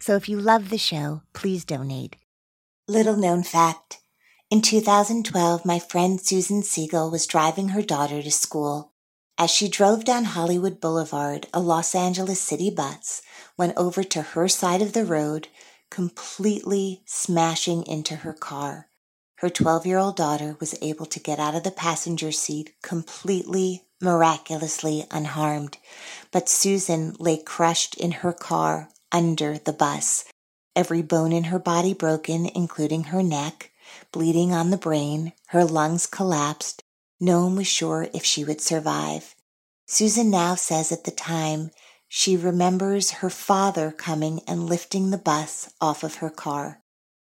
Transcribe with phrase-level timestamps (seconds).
[0.00, 2.16] So if you love the show, please donate.
[2.88, 3.98] Little known fact.
[4.50, 8.92] In 2012, my friend Susan Segal was driving her daughter to school.
[9.36, 13.20] As she drove down Hollywood Boulevard, a Los Angeles city bus
[13.58, 15.48] went over to her side of the road,
[15.90, 18.88] completely smashing into her car.
[19.36, 23.84] Her 12 year old daughter was able to get out of the passenger seat completely,
[24.00, 25.76] miraculously unharmed.
[26.30, 30.24] But Susan lay crushed in her car under the bus,
[30.76, 33.70] every bone in her body broken, including her neck,
[34.12, 36.82] bleeding on the brain, her lungs collapsed.
[37.18, 39.34] No one was sure if she would survive.
[39.86, 41.70] Susan now says at the time
[42.08, 46.80] she remembers her father coming and lifting the bus off of her car.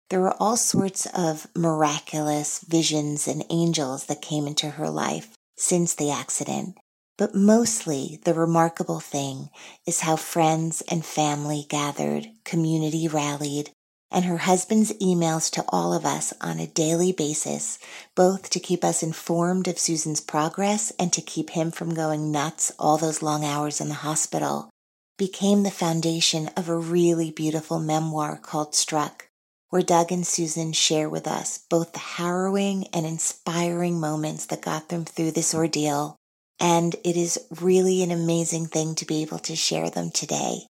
[0.09, 5.94] There were all sorts of miraculous visions and angels that came into her life since
[5.94, 6.78] the accident.
[7.19, 9.50] But mostly the remarkable thing
[9.85, 13.72] is how friends and family gathered, community rallied,
[14.09, 17.78] and her husband's emails to all of us on a daily basis,
[18.16, 22.72] both to keep us informed of Susan's progress and to keep him from going nuts
[22.79, 24.69] all those long hours in the hospital,
[25.18, 29.28] became the foundation of a really beautiful memoir called Struck,
[29.72, 34.88] where Doug and Susan share with us both the harrowing and inspiring moments that got
[34.88, 36.16] them through this ordeal.
[36.62, 40.68] And it is really an amazing thing to be able to share them today.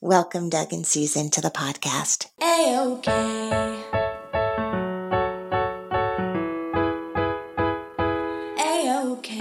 [0.00, 2.28] Welcome, Doug and Susan, to the podcast.
[2.40, 3.12] A-OK.
[8.58, 9.38] A-OK.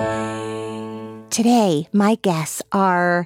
[1.30, 3.26] Today, my guests are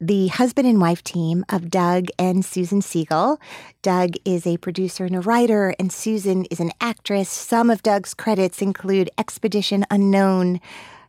[0.00, 3.38] the husband and wife team of Doug and Susan Segal.
[3.82, 7.28] Doug is a producer and a writer, and Susan is an actress.
[7.28, 10.60] Some of Doug's credits include Expedition Unknown,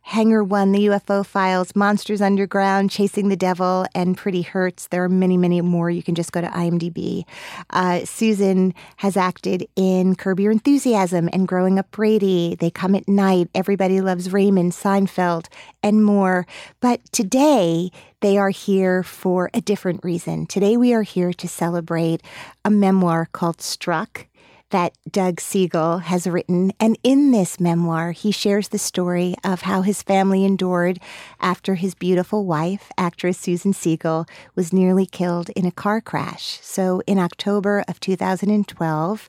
[0.06, 4.86] Hangar One, The UFO Files, Monsters Underground, Chasing the Devil, and Pretty Hurts.
[4.86, 5.90] There are many, many more.
[5.90, 7.24] You can just go to IMDb.
[7.70, 12.54] Uh, Susan has acted in Curb Your Enthusiasm and Growing Up Brady.
[12.54, 15.48] They Come at Night, Everybody Loves Raymond, Seinfeld,
[15.82, 16.46] and more.
[16.80, 17.90] But today,
[18.20, 20.46] they are here for a different reason.
[20.46, 22.22] Today, we are here to celebrate
[22.64, 24.28] a memoir called Struck
[24.70, 26.72] that Doug Segal has written.
[26.80, 30.98] And in this memoir, he shares the story of how his family endured
[31.40, 36.58] after his beautiful wife, actress Susan Segal, was nearly killed in a car crash.
[36.62, 39.28] So in October of 2012,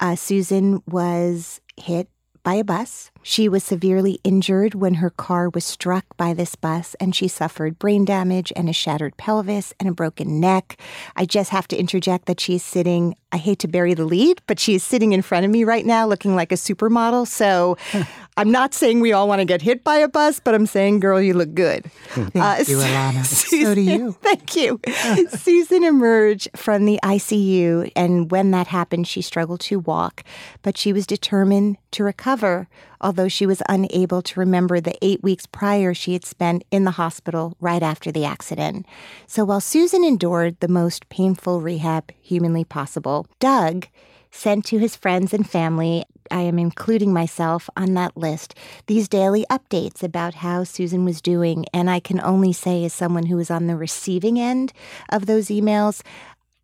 [0.00, 2.08] uh, Susan was hit
[2.42, 3.10] by a bus.
[3.22, 7.78] She was severely injured when her car was struck by this bus, and she suffered
[7.78, 10.78] brain damage and a shattered pelvis and a broken neck.
[11.14, 14.58] I just have to interject that she's sitting, I hate to bury the lead, but
[14.58, 17.28] she is sitting in front of me right now looking like a supermodel.
[17.28, 17.76] So
[18.36, 21.00] I'm not saying we all want to get hit by a bus, but I'm saying,
[21.00, 21.84] girl, you look good.
[22.08, 22.64] Thank uh, you.
[22.82, 24.12] Susan, so do you.
[24.22, 24.80] Thank you.
[25.28, 30.24] Susan emerged from the ICU, and when that happened, she struggled to walk,
[30.62, 32.68] but she was determined to recover
[33.02, 36.92] although she was unable to remember the eight weeks prior she had spent in the
[36.92, 38.86] hospital right after the accident.
[39.26, 43.88] So while Susan endured the most painful rehab humanly possible, Doug
[44.32, 48.54] sent to his friends and family, I am including myself on that list,
[48.86, 51.66] these daily updates about how Susan was doing.
[51.72, 54.72] And I can only say, as someone who was on the receiving end
[55.10, 56.02] of those emails,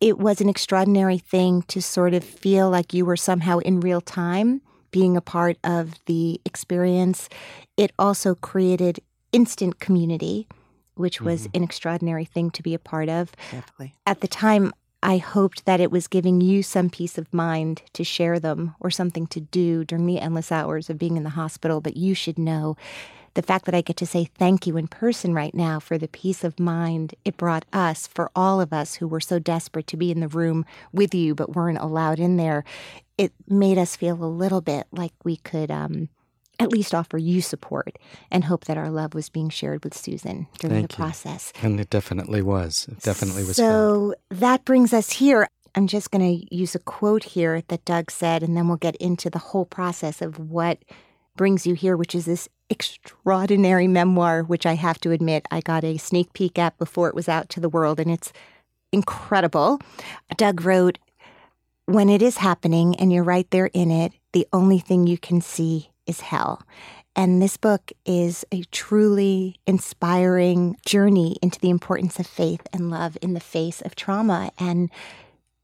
[0.01, 4.01] it was an extraordinary thing to sort of feel like you were somehow in real
[4.01, 4.61] time
[4.91, 7.29] being a part of the experience.
[7.77, 8.99] It also created
[9.31, 10.47] instant community,
[10.95, 11.57] which was Mm-hmm.
[11.57, 13.31] an extraordinary thing to be a part of.
[13.51, 13.93] Definitely.
[14.07, 18.03] At the time, I hoped that it was giving you some peace of mind to
[18.03, 21.79] share them or something to do during the endless hours of being in the hospital.
[21.79, 22.75] But you should know
[23.33, 26.09] the fact that I get to say thank you in person right now for the
[26.09, 29.97] peace of mind it brought us, for all of us who were so desperate to
[29.97, 32.65] be in the room with you but weren't allowed in there.
[33.17, 36.09] It made us feel a little bit like we could um,
[36.59, 37.97] at least offer you support
[38.29, 41.03] and hope that our love was being shared with Susan during Thank the you.
[41.03, 41.53] process.
[41.63, 42.87] And it definitely was.
[42.91, 43.55] It definitely was.
[43.55, 45.47] So that brings us here.
[45.75, 48.95] I'm just going to use a quote here that Doug said, and then we'll get
[48.97, 50.79] into the whole process of what
[51.37, 55.83] brings you here, which is this extraordinary memoir, which I have to admit I got
[55.83, 58.33] a sneak peek at before it was out to the world, and it's
[58.91, 59.79] incredible.
[60.35, 60.97] Doug wrote,
[61.85, 65.39] When it is happening and you're right there in it, the only thing you can
[65.39, 66.63] see is hell.
[67.15, 73.17] And this book is a truly inspiring journey into the importance of faith and love
[73.21, 74.51] in the face of trauma.
[74.57, 74.89] And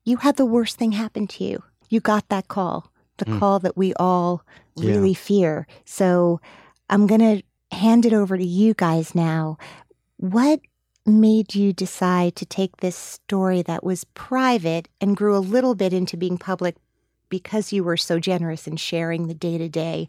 [0.04, 1.64] you had the worst thing happen to you.
[1.90, 3.40] You got that call, the hmm.
[3.40, 4.44] call that we all
[4.76, 4.90] Yeah.
[4.90, 5.68] really fear.
[5.86, 6.40] So
[6.90, 7.44] I'm going to
[7.76, 9.58] hand it over to you guys now.
[10.18, 10.60] What
[11.06, 15.94] made you decide to take this story that was private and grew a little bit
[15.94, 16.76] into being public
[17.30, 20.08] because you were so generous in sharing the day to day,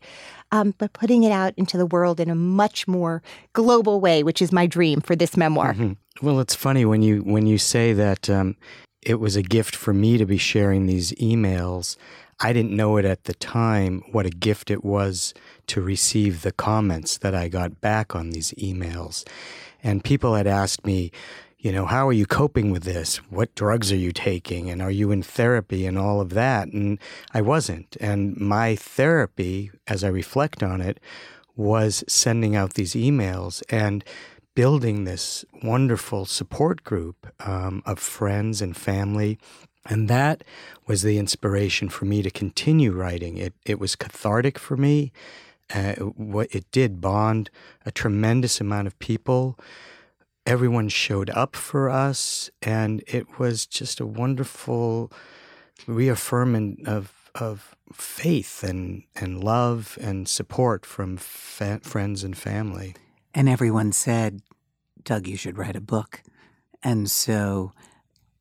[0.50, 3.22] but putting it out into the world in a much more
[3.52, 5.74] global way, which is my dream for this memoir?
[5.74, 5.96] Mhm.
[6.22, 8.56] Well, it's funny when you when you say that um,
[9.02, 11.96] it was a gift for me to be sharing these emails.
[12.40, 15.32] I didn't know it at the time what a gift it was
[15.68, 19.24] to receive the comments that I got back on these emails.
[19.82, 21.12] And people had asked me,
[21.66, 23.16] you know, how are you coping with this?
[23.28, 24.70] What drugs are you taking?
[24.70, 26.68] And are you in therapy and all of that?
[26.68, 27.00] And
[27.34, 27.96] I wasn't.
[28.00, 31.00] And my therapy, as I reflect on it,
[31.56, 34.04] was sending out these emails and
[34.54, 39.36] building this wonderful support group um, of friends and family.
[39.86, 40.44] And that
[40.86, 43.38] was the inspiration for me to continue writing.
[43.38, 45.10] It, it was cathartic for me.
[45.74, 47.50] Uh, what it did bond
[47.84, 49.58] a tremendous amount of people.
[50.46, 55.10] Everyone showed up for us, and it was just a wonderful
[55.88, 62.94] reaffirming of of faith and and love and support from fa- friends and family.
[63.34, 64.40] And everyone said,
[65.02, 66.22] Doug, you should write a book.
[66.82, 67.72] And so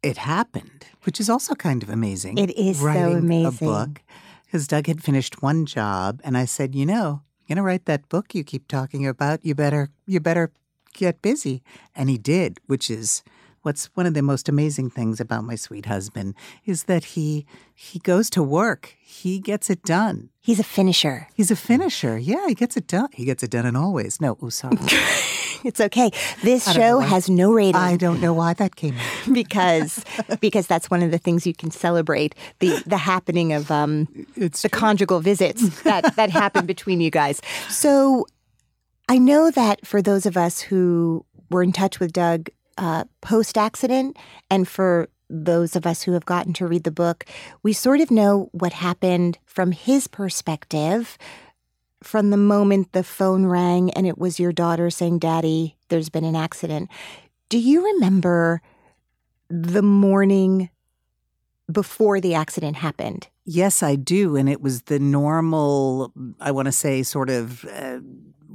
[0.03, 2.37] it happened, which is also kind of amazing.
[2.37, 3.67] It is so amazing.
[3.67, 4.01] A book.
[4.45, 8.07] Because Doug had finished one job, and I said, you know, you're gonna write that
[8.09, 9.43] book you keep talking about.
[9.43, 10.51] You better, you better
[10.95, 11.61] get busy.
[11.95, 13.23] And he did, which is
[13.61, 17.99] what's one of the most amazing things about my sweet husband is that he he
[17.99, 18.95] goes to work.
[19.01, 20.29] He gets it done.
[20.41, 21.27] He's a finisher.
[21.33, 22.17] He's a finisher.
[22.17, 23.09] Yeah, he gets it done.
[23.11, 24.21] He gets it done and always.
[24.21, 24.77] No, oh sorry.
[25.65, 26.11] It's okay.
[26.43, 27.75] This I don't know show has no rating.
[27.75, 29.33] I don't know why that came out.
[29.33, 30.05] because
[30.39, 34.61] because that's one of the things you can celebrate the the happening of um It's
[34.61, 37.41] the conjugal visits that that happen between you guys.
[37.69, 38.25] So
[39.07, 43.57] I know that for those of us who were in touch with Doug uh, post
[43.57, 44.17] accident,
[44.49, 47.25] and for those of us who have gotten to read the book,
[47.63, 51.17] we sort of know what happened from his perspective.
[52.03, 56.25] From the moment the phone rang and it was your daughter saying, Daddy, there's been
[56.25, 56.89] an accident.
[57.49, 58.61] Do you remember
[59.49, 60.69] the morning
[61.71, 63.27] before the accident happened?
[63.45, 64.35] Yes, I do.
[64.35, 67.99] And it was the normal, I want to say, sort of uh,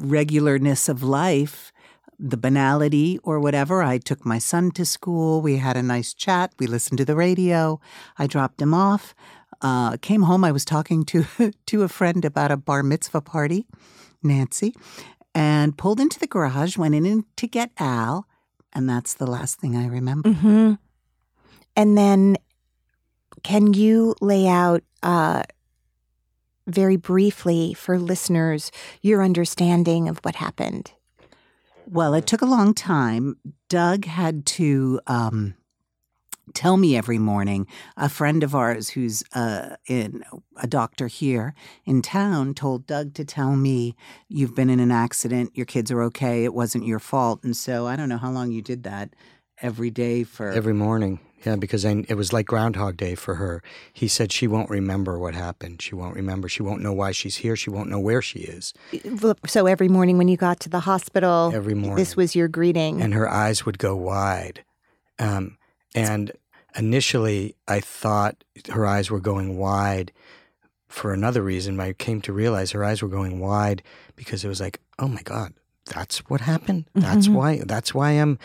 [0.00, 1.72] regularness of life,
[2.18, 3.82] the banality or whatever.
[3.82, 5.40] I took my son to school.
[5.40, 6.52] We had a nice chat.
[6.58, 7.80] We listened to the radio.
[8.18, 9.14] I dropped him off.
[9.62, 10.44] Uh, came home.
[10.44, 11.24] I was talking to
[11.66, 13.66] to a friend about a bar mitzvah party,
[14.22, 14.74] Nancy,
[15.34, 16.76] and pulled into the garage.
[16.76, 18.26] Went in to get Al,
[18.72, 20.30] and that's the last thing I remember.
[20.30, 20.74] Mm-hmm.
[21.76, 22.36] And then,
[23.42, 25.42] can you lay out uh,
[26.70, 28.70] very briefly for listeners
[29.02, 30.92] your understanding of what happened?
[31.86, 33.36] Well, it took a long time.
[33.68, 35.54] Doug had to um,
[36.54, 37.66] tell me every morning.
[37.96, 40.24] A friend of ours who's uh, in
[40.56, 43.96] a doctor here in town told Doug to tell me,
[44.28, 45.56] "You've been in an accident.
[45.56, 46.44] Your kids are okay.
[46.44, 49.14] It wasn't your fault." And so I don't know how long you did that
[49.60, 53.62] every day for Every morning, yeah, because I, it was like Groundhog Day for her.
[53.92, 55.80] He said she won't remember what happened.
[55.80, 56.48] She won't remember.
[56.48, 57.56] She won't know why she's here.
[57.56, 58.74] She won't know where she is.
[59.46, 61.96] So every morning when you got to the hospital, Every morning.
[61.96, 63.00] this was your greeting.
[63.00, 64.64] and her eyes would go wide.
[65.18, 65.56] Um,
[65.94, 66.32] and
[66.76, 70.12] initially, I thought her eyes were going wide
[70.88, 73.82] for another reason, But I came to realize her eyes were going wide
[74.16, 75.54] because it was like, oh my God,
[75.86, 76.84] that's what happened.
[76.94, 77.62] That's why.
[77.64, 78.38] That's why I'm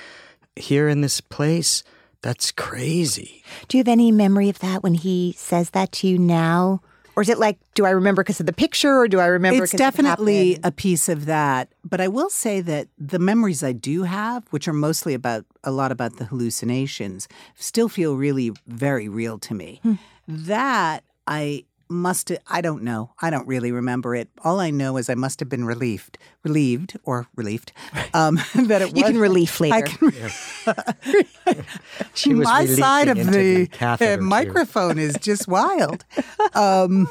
[0.55, 1.83] here in this place.
[2.25, 3.43] That's crazy.
[3.67, 6.81] Do you have any memory of that when he says that to you now?
[7.15, 9.63] Or is it like, do I remember because of the picture or do I remember
[9.63, 10.65] It's 'cause it definitely happened?
[10.65, 11.69] a piece of that.
[11.83, 15.69] But I will say that the memories I do have, which are mostly about a
[15.69, 17.27] lot about the hallucinations,
[17.59, 19.79] still feel really very real to me.
[19.83, 19.93] Hmm.
[20.27, 23.11] That I must I don't know.
[23.21, 24.29] I don't really remember it.
[24.43, 27.71] All I know is I must have been relieved, relieved or relieved
[28.13, 29.75] um, that it You was can relief later.
[29.75, 31.65] I can
[32.13, 34.25] She was my side of releasing into the, catheter uh, tube.
[34.25, 36.05] microphone is just wild.
[36.53, 37.07] Um,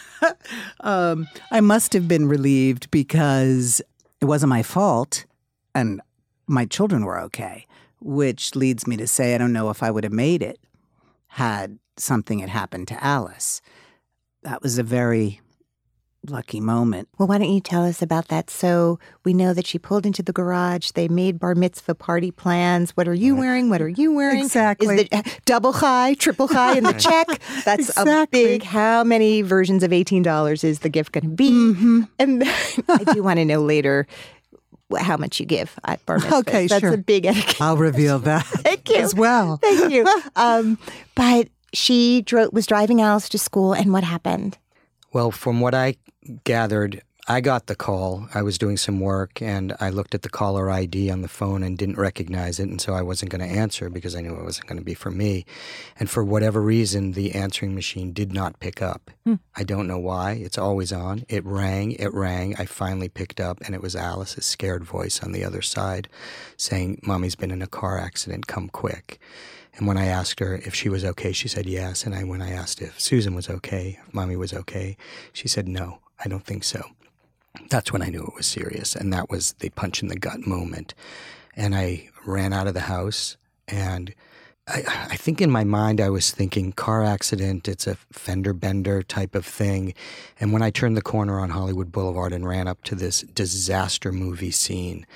[0.80, 3.80] um, I must have been relieved because
[4.20, 5.24] it wasn't my fault,
[5.74, 6.00] and
[6.46, 7.66] my children were okay.
[8.00, 10.58] Which leads me to say, I don't know if I would have made it
[11.28, 13.62] had something had happened to Alice.
[14.44, 15.40] That was a very
[16.26, 17.08] lucky moment.
[17.18, 18.48] Well, why don't you tell us about that?
[18.50, 20.90] So we know that she pulled into the garage.
[20.92, 22.90] They made bar mitzvah party plans.
[22.92, 23.68] What are you wearing?
[23.70, 24.40] What are you wearing?
[24.40, 24.96] Exactly.
[24.96, 27.26] Is the double high, triple high in the check?
[27.64, 28.62] That's a big.
[28.62, 31.50] How many versions of eighteen dollars is the gift going to be?
[31.50, 32.02] Mm-hmm.
[32.18, 32.44] And
[32.88, 34.06] I do want to know later
[34.98, 36.36] how much you give at bar mitzvah.
[36.36, 36.94] Okay, That's sure.
[36.94, 37.56] a big etiquette.
[37.60, 38.96] I'll reveal that Thank you.
[38.96, 39.58] as well.
[39.58, 40.04] Thank you.
[40.36, 40.78] Um,
[41.14, 44.58] but she dro- was driving Alice to school, and what happened?
[45.12, 45.96] Well, from what I
[46.44, 48.28] gathered, I got the call.
[48.34, 51.62] I was doing some work and I looked at the caller ID on the phone
[51.62, 52.68] and didn't recognize it.
[52.68, 54.92] And so I wasn't going to answer because I knew it wasn't going to be
[54.92, 55.46] for me.
[55.98, 59.10] And for whatever reason, the answering machine did not pick up.
[59.24, 59.36] Hmm.
[59.56, 60.32] I don't know why.
[60.32, 61.24] It's always on.
[61.30, 62.56] It rang, it rang.
[62.58, 66.08] I finally picked up and it was Alice's scared voice on the other side
[66.58, 68.48] saying, Mommy's been in a car accident.
[68.48, 69.18] Come quick.
[69.76, 72.04] And when I asked her if she was okay, she said yes.
[72.04, 74.96] And I, when I asked if Susan was okay, if mommy was okay,
[75.32, 76.82] she said no, I don't think so.
[77.70, 78.94] That's when I knew it was serious.
[78.94, 80.94] And that was the punch in the gut moment.
[81.56, 83.36] And I ran out of the house.
[83.68, 84.14] And
[84.66, 89.02] I, I think in my mind, I was thinking car accident, it's a fender bender
[89.02, 89.94] type of thing.
[90.40, 94.10] And when I turned the corner on Hollywood Boulevard and ran up to this disaster
[94.10, 95.06] movie scene,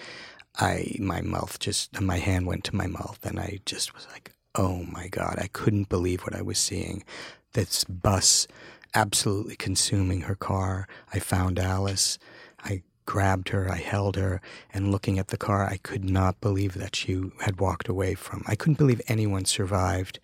[0.58, 4.32] I my mouth just my hand went to my mouth and I just was like,
[4.54, 7.04] "Oh my god, I couldn't believe what I was seeing.
[7.52, 8.46] This bus
[8.94, 10.88] absolutely consuming her car.
[11.12, 12.18] I found Alice.
[12.60, 14.40] I grabbed her, I held her,
[14.72, 18.42] and looking at the car, I could not believe that she had walked away from.
[18.46, 20.20] I couldn't believe anyone survived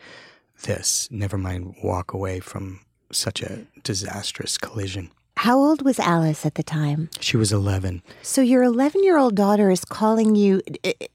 [0.62, 5.10] this, never mind walk away from such a disastrous collision.
[5.44, 7.10] How old was Alice at the time?
[7.20, 8.00] She was 11.
[8.22, 10.62] So your 11 year old daughter is calling you.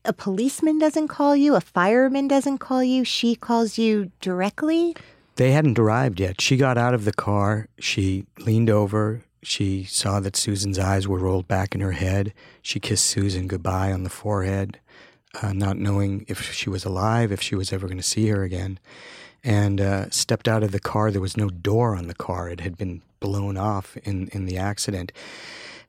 [0.06, 1.56] A policeman doesn't call you.
[1.56, 3.04] A fireman doesn't call you.
[3.04, 4.96] She calls you directly.
[5.38, 6.42] They hadn't arrived yet.
[6.42, 7.70] She got out of the car.
[7.80, 9.24] She leaned over.
[9.42, 12.32] She saw that Susan's eyes were rolled back in her head.
[12.62, 14.80] She kissed Susan goodbye on the forehead,
[15.42, 18.44] uh, not knowing if she was alive, if she was ever going to see her
[18.44, 18.78] again,
[19.44, 21.12] and uh, stepped out of the car.
[21.12, 24.58] There was no door on the car, it had been blown off in, in the
[24.58, 25.12] accident.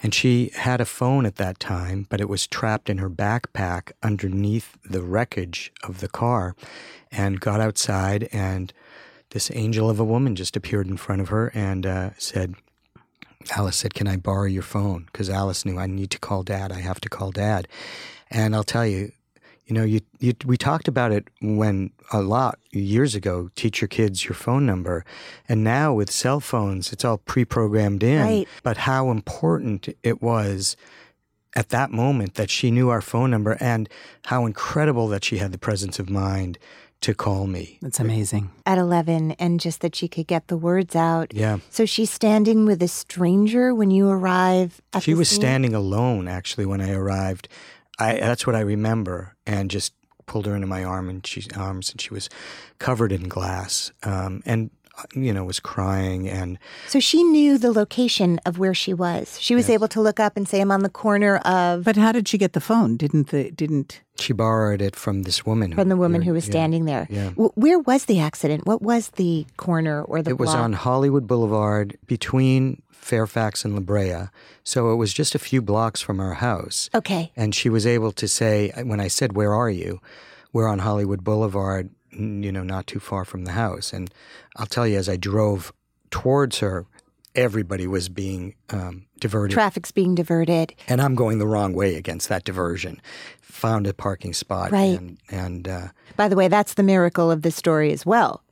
[0.03, 3.93] And she had a phone at that time, but it was trapped in her backpack
[4.03, 6.57] underneath the wreckage of the car,
[7.13, 8.73] and got outside and
[9.31, 12.55] this angel of a woman just appeared in front of her and uh, said,
[13.57, 15.07] Alice said, Can I borrow your phone?
[15.07, 16.73] Because Alice knew I need to call dad.
[16.73, 17.69] I have to call dad.
[18.31, 19.13] And I'll tell you,
[19.71, 23.89] you know, you, you we talked about it when a lot years ago, teach your
[23.89, 25.05] kids your phone number.
[25.49, 28.21] And now with cell phones, it's all pre programmed in.
[28.21, 28.49] Right.
[28.65, 30.77] But how important it was
[31.55, 33.89] at that moment that she knew our phone number and
[34.27, 36.59] how incredible that she had the presence of mind
[37.03, 37.79] to call me.
[37.81, 38.51] That's amazing.
[38.67, 41.33] At 11, and just that she could get the words out.
[41.33, 41.59] Yeah.
[41.71, 45.41] So she's standing with a stranger when you arrive at She the was scene?
[45.41, 47.49] standing alone actually when I arrived.
[48.01, 49.93] I that's what I remember, and just
[50.27, 52.29] pulled her into my arm and she arms, and she was
[52.79, 57.73] covered in glass, um, and uh, you know was crying, and So she knew the
[57.73, 59.41] location of where she was.
[59.41, 61.85] She was able to look up and say, I'm on the corner of.
[61.85, 62.97] But how did she get the phone?
[62.97, 65.75] Didn't the didn't she borrowed it from this woman.
[65.75, 66.53] from the woman who was yeah.
[66.53, 67.07] standing there.
[67.11, 67.31] yeah.
[67.31, 68.67] W- Where was the accident?
[68.67, 73.81] What was the corner or the It was on Hollywood Boulevard between Fairfax and La
[73.81, 74.29] Brea,
[74.63, 76.91] so it was just a few blocks from our house.
[76.95, 77.33] Okay.
[77.35, 80.01] And she was able to say, when I said, Where are you?
[80.53, 83.93] We're on Hollywood Boulevard, you know, not too far from the house.
[83.93, 84.13] And
[84.57, 85.73] I'll tell you, as I drove
[86.11, 86.87] towards her,
[87.35, 89.55] everybody was being um, diverted.
[89.55, 90.75] Traffic's being diverted.
[90.89, 93.01] and I'm going the wrong way against that diversion.
[93.41, 94.73] Found a parking spot.
[94.73, 94.99] Right.
[94.99, 98.43] And, and uh, By the way, that's the miracle of this story as well.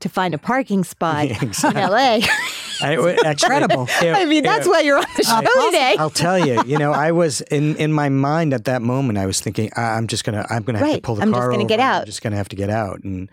[0.00, 2.20] To find a parking spot in LA.
[2.82, 2.94] I,
[3.24, 3.86] actually, Incredible.
[4.02, 5.96] it- I mean, that's it- why you're on the show today.
[5.98, 6.62] I'll tell you.
[6.66, 9.18] You know, I was in in my mind at that moment.
[9.18, 11.40] I was thinking, I- I'm just gonna, I'm gonna have to pull the I'm just
[11.42, 11.66] gonna over.
[11.68, 12.00] get out.
[12.02, 13.28] I'm just gonna have to get out, and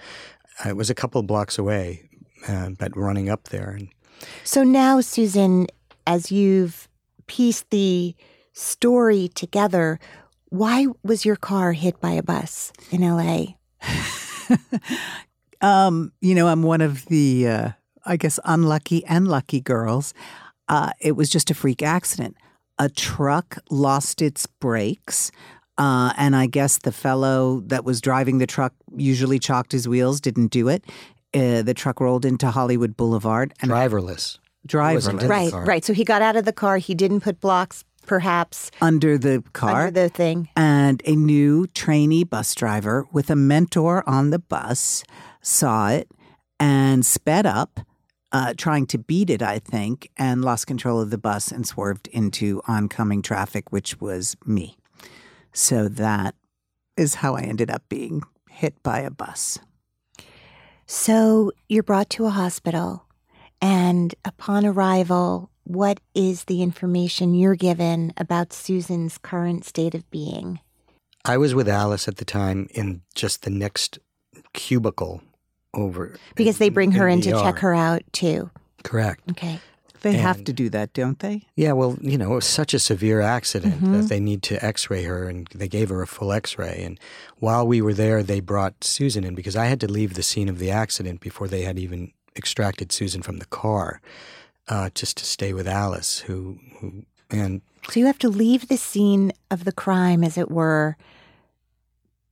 [0.65, 2.09] it was a couple of blocks away,
[2.47, 3.89] uh, but running up there, and
[4.43, 5.67] So now, Susan,
[6.05, 6.87] as you've
[7.27, 8.15] pieced the
[8.53, 9.99] story together,
[10.49, 13.55] why was your car hit by a bus in LA?
[15.59, 17.69] Um, you know, I'm one of the, uh,
[18.07, 20.13] I guess, unlucky and lucky girls.
[20.67, 22.35] Uh, it was just a freak accident.
[22.79, 25.31] A truck lost its brakes.
[25.77, 30.19] Uh, and I guess the fellow that was driving the truck usually chalked his wheels,
[30.19, 30.83] didn't do it.
[31.35, 34.39] Uh, the truck rolled into Hollywood Boulevard and driverless.
[34.39, 35.65] wasn't driverless in the Right, car.
[35.65, 35.85] right.
[35.85, 36.77] So he got out of the car.
[36.77, 39.87] He didn't put blocks, perhaps, under the car.
[39.87, 40.49] under the thing.
[40.55, 45.03] and a new trainee bus driver with a mentor on the bus
[45.43, 46.09] saw it
[46.59, 47.81] and sped up,
[48.31, 52.07] uh, trying to beat it, I think, and lost control of the bus and swerved
[52.07, 54.77] into oncoming traffic, which was me.
[55.53, 56.35] So that
[56.95, 59.59] is how I ended up being hit by a bus.
[60.85, 63.05] So you're brought to a hospital,
[63.61, 70.59] and upon arrival, what is the information you're given about Susan's current state of being?
[71.25, 73.99] I was with Alice at the time in just the next
[74.53, 75.21] cubicle
[75.77, 77.59] over Because they bring her in, to the check ER.
[77.67, 78.49] her out too.
[78.83, 79.21] Correct.
[79.31, 79.59] Okay.
[80.01, 81.47] They have to do that, don't they?
[81.55, 83.93] Yeah, well, you know, it was such a severe accident Mm-hmm.
[83.93, 86.83] that they need to x ray her, and they gave her a full x ray.
[86.83, 86.99] And
[87.39, 90.49] while we were there, they brought Susan in because I had to leave the scene
[90.49, 93.99] of the accident before they had even extracted Susan from the car
[94.69, 98.77] uh, just to stay with Alice, who, who and So you have to leave the
[98.77, 100.95] scene of the crime, as it were.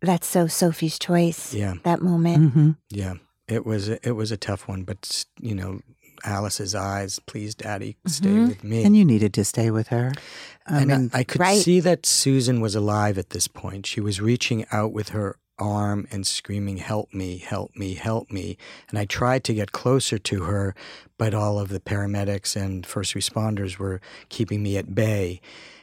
[0.01, 1.53] That's so Sophie's choice.
[1.53, 2.43] yeah, That moment.
[2.51, 2.71] Mm-hmm.
[2.91, 3.15] yeah,
[3.47, 5.81] it was a, it was a tough one, but you know,
[6.23, 8.47] Alice's eyes, please, Daddy, stay Mhm.
[8.47, 8.83] with me.
[8.83, 10.13] And you needed to stay with her.
[10.65, 11.61] I and mean, I, I could right.
[11.61, 13.85] see that Susan was alive at this point.
[13.85, 18.57] She was reaching out with her arm and screaming, Help me, help me, help me.
[18.89, 20.73] And I tried to get closer to her,
[21.17, 25.39] but all of the paramedics and first responders were keeping me at bay.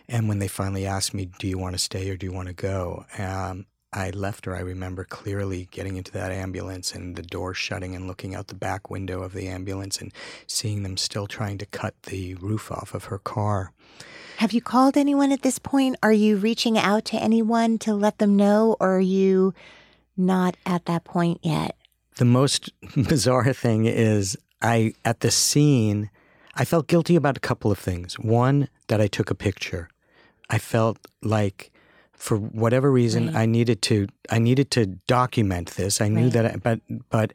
[0.08, 2.48] And when they finally asked me, Do you want to stay or do you want
[2.48, 3.06] to go?
[3.18, 4.56] Um, I left her.
[4.56, 8.54] I remember clearly getting into that ambulance and the door shutting and looking out the
[8.54, 10.12] back window of the ambulance and
[10.46, 13.72] seeing them still trying to cut the roof off of her car.
[14.38, 15.96] Have you called anyone at this point?
[16.02, 19.52] Are you reaching out to anyone to let them know, or are you
[20.16, 21.76] not at that point yet?
[22.16, 26.10] the most bizarre thing is I at the scene
[26.54, 28.18] I felt guilty about a couple of things.
[28.18, 29.88] One that I took a picture.
[30.50, 31.71] I felt like
[32.22, 33.42] for whatever reason Right.
[33.42, 36.00] I needed to I needed to document this.
[36.00, 36.32] I knew Right.
[36.34, 36.78] that I, but
[37.10, 37.32] but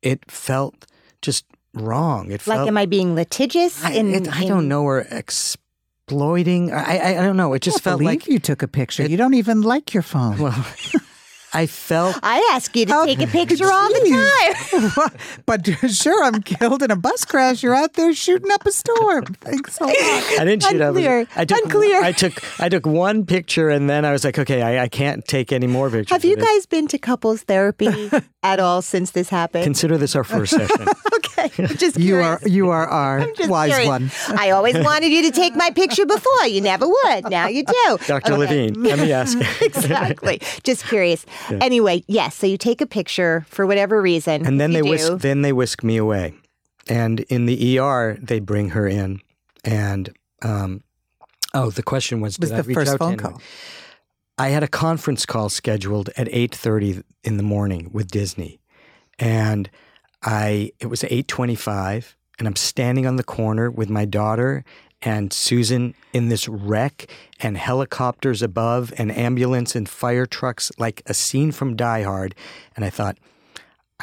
[0.00, 0.86] it felt
[1.20, 2.30] just wrong.
[2.32, 3.84] It Like, felt am I being litigious?
[3.84, 6.72] I, in, it- I in- don't know or exploiting.
[6.72, 7.52] I, I I don't know.
[7.52, 9.04] It just felt like you took a picture.
[9.06, 10.38] you don't even like your phone.
[10.38, 10.56] well
[11.54, 15.18] I felt I ask you to How- take a picture all the time.
[15.46, 17.62] but sure, I'm killed in a bus crash.
[17.62, 19.26] You're out there shooting up a storm.
[19.40, 19.94] Thanks a lot.
[19.96, 20.94] I didn't shoot up.
[20.94, 21.26] Unclear.
[21.36, 22.02] I took, Unclear.
[22.02, 25.24] I took I took one picture and then I was like, okay, I, I can't
[25.26, 26.10] take any more pictures.
[26.10, 28.10] Have you guys been to couples therapy
[28.42, 29.64] at all since this happened?
[29.64, 30.86] consider this our first session?
[31.14, 31.31] okay,
[31.76, 32.42] just You curious.
[32.44, 33.88] are you are our wise curious.
[33.88, 34.10] one.
[34.38, 36.46] I always wanted you to take my picture before.
[36.46, 37.30] You never would.
[37.30, 37.98] Now you do.
[38.06, 38.32] Dr.
[38.32, 38.36] Okay.
[38.36, 39.38] Levine, let me ask.
[39.62, 40.40] exactly.
[40.62, 41.24] Just curious.
[41.50, 42.34] Anyway, yes.
[42.36, 44.46] So you take a picture for whatever reason.
[44.46, 44.90] and then they do.
[44.90, 46.34] whisk then they whisk me away.
[46.88, 49.20] And in the ER, they bring her in
[49.64, 50.10] and
[50.42, 50.82] um
[51.54, 53.32] oh, the question was Was did I the reach first out to phone anyone?
[53.34, 53.42] call.
[54.38, 58.58] I had a conference call scheduled at 8:30 in the morning with Disney.
[59.18, 59.70] And
[60.24, 64.64] I it was 8:25 and I'm standing on the corner with my daughter
[65.02, 67.06] and Susan in this wreck
[67.40, 72.34] and helicopters above and ambulance and fire trucks like a scene from Die Hard
[72.76, 73.18] and I thought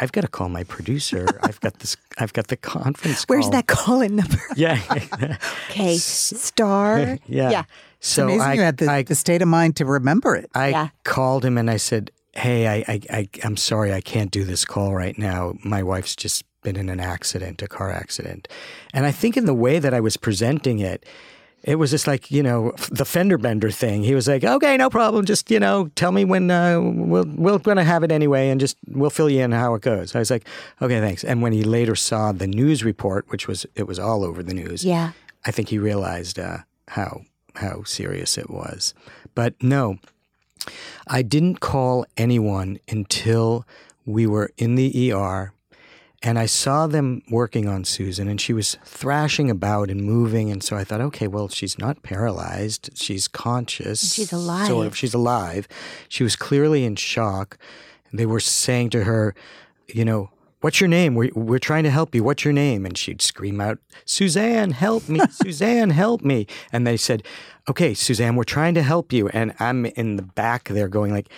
[0.01, 1.25] I've got to call my producer.
[1.43, 3.51] I've got this I've got the conference Where's call.
[3.51, 4.39] that call-in number?
[4.55, 4.79] Yeah.
[5.69, 7.17] Okay, star.
[7.27, 7.49] yeah.
[7.51, 7.63] Yeah.
[8.01, 10.49] So Amazing I, you had the, I the state of mind to remember it.
[10.55, 10.89] I Yeah.
[11.03, 14.65] called him and I said, "Hey, I, I, I, I'm sorry, I can't do this
[14.65, 15.53] call right now.
[15.63, 18.47] My wife's just been in an accident, a car accident."
[18.93, 21.05] And I think in the way that I was presenting it,
[21.63, 24.03] it was just like you know the fender bender thing.
[24.03, 25.25] He was like, "Okay, no problem.
[25.25, 28.77] Just you know, tell me when uh, we'll we're gonna have it anyway, and just
[28.87, 30.47] we'll fill you in how it goes." I was like,
[30.81, 34.23] "Okay, thanks." And when he later saw the news report, which was it was all
[34.23, 35.11] over the news, Yeah.
[35.45, 37.21] I think he realized uh, how
[37.55, 38.93] how serious it was.
[39.35, 39.97] But no,
[41.07, 43.65] I didn't call anyone until
[44.05, 45.53] we were in the ER,
[46.21, 50.51] And I saw them working on Susan, and she was thrashing about and moving.
[50.51, 52.89] And so I thought, okay, well, she's not paralyzed.
[52.93, 54.13] She's conscious.
[54.13, 54.67] She's alive.
[54.67, 54.97] Sort of.
[54.97, 55.67] She's alive.
[56.09, 57.57] She was clearly in shock.
[58.11, 59.33] They were saying to her,
[59.87, 60.29] you know,
[60.61, 61.15] what's your name?
[61.15, 62.23] We're, we're trying to help you.
[62.23, 62.85] What's your name?
[62.85, 65.19] And she'd scream out, Suzanne, help me.
[65.31, 66.47] Suzanne, help me.
[66.71, 67.23] And they said,
[67.69, 69.29] okay, Suzanne, we're trying to help you.
[69.29, 71.29] And I'm in the back there going like,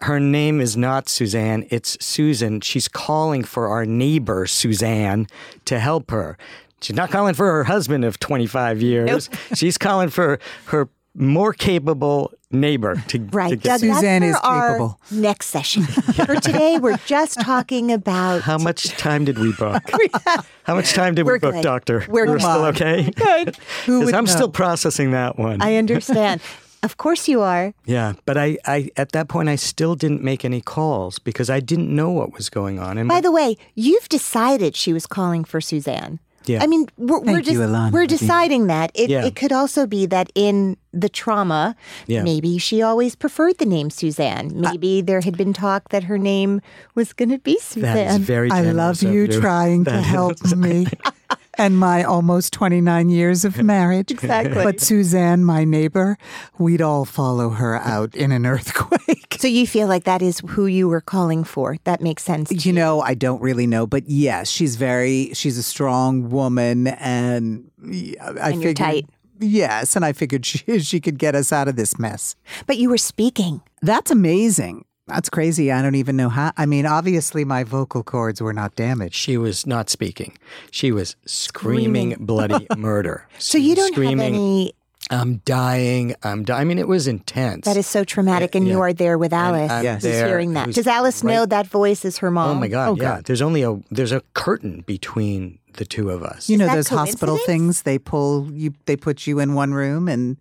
[0.00, 2.60] her name is not Suzanne, it's Susan.
[2.60, 5.26] She's calling for our neighbor, Suzanne,
[5.64, 6.38] to help her.
[6.80, 9.28] She's not calling for her husband of 25 years.
[9.54, 14.40] She's calling for her more capable neighbor to, to Right, get Doug, Suzanne that's is
[14.42, 15.00] our capable.
[15.10, 15.82] Next session.
[15.86, 19.82] For today, we're just talking about How much time did we book?
[20.64, 21.62] How much time did we We're book, good.
[21.64, 22.04] Doctor?
[22.08, 23.10] We're We're still okay?
[23.10, 23.56] Good.
[23.86, 24.32] Who Because I'm know?
[24.32, 25.60] still processing that one.
[25.60, 26.40] I understand.
[26.82, 27.74] Of course you are.
[27.86, 31.58] yeah, but I, I, at that point, I still didn't make any calls because I
[31.58, 32.98] didn't know what was going on.
[32.98, 36.20] And By the way, you've decided she was calling for Suzanne.
[36.48, 36.62] Yeah.
[36.62, 38.90] I mean, we're, we're Thank just you, Ilana, we're deciding that.
[38.94, 39.24] It, Yeah.
[39.26, 42.22] it could also be that in the trauma, Yeah.
[42.22, 44.50] maybe she always preferred the name Suzanne.
[44.54, 46.60] Maybe there had been talk that her name
[46.94, 48.20] was going to be that is Suzanne.
[48.22, 48.50] very.
[48.50, 50.86] I love of you trying to help me
[51.58, 54.10] and my almost 29 years of marriage.
[54.10, 54.62] Exactly.
[54.64, 56.16] But Suzanne, my neighbor,
[56.58, 59.36] we'd all follow her out in an earthquake.
[59.38, 61.76] so you feel like that is who you were calling for.
[61.84, 62.64] That makes sense.
[62.64, 67.70] You know, I don't really know, but yes, she's very, she's a strong woman and
[67.84, 68.76] I And you're figured.
[68.76, 69.06] tight.
[69.40, 72.34] Yes, and I figured she, she could get us out of this mess.
[72.66, 73.62] But you were speaking.
[73.82, 74.84] That's amazing.
[75.08, 75.72] That's crazy.
[75.72, 76.52] I don't even know how.
[76.56, 79.14] I mean, obviously, my vocal cords were not damaged.
[79.14, 80.36] She was not speaking.
[80.70, 83.26] She was screaming, bloody murder.
[83.38, 84.72] So you don't screaming, have any.
[85.10, 86.14] I'm dying.
[86.22, 86.60] I'm dying.
[86.60, 87.64] I mean, it was intense.
[87.64, 89.70] That is so traumatic, and you are there with Alice.
[89.70, 90.02] I'm Yes.
[90.02, 90.66] who's there, hearing that.
[90.66, 92.50] who's Does Alice know that voice is her mom?
[92.56, 92.88] Oh my god!
[92.90, 93.24] Oh, yeah, God.
[93.24, 96.50] there's only a there's a curtain between the two of us.
[96.50, 100.36] You know those hospital things they pull you they put you in one room and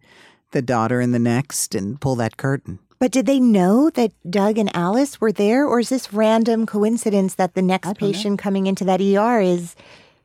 [0.51, 2.79] the daughter in the next and pull that curtain.
[2.99, 7.35] But did they know that Doug and Alice were there, or is this random coincidence
[7.35, 9.75] that the next patient coming into that ER is?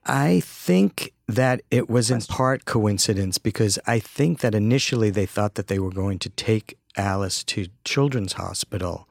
[0.06, 5.54] I think that it was in part coincidence because I think that initially they thought
[5.54, 9.08] that they were going to take Alice to Children's Hospital.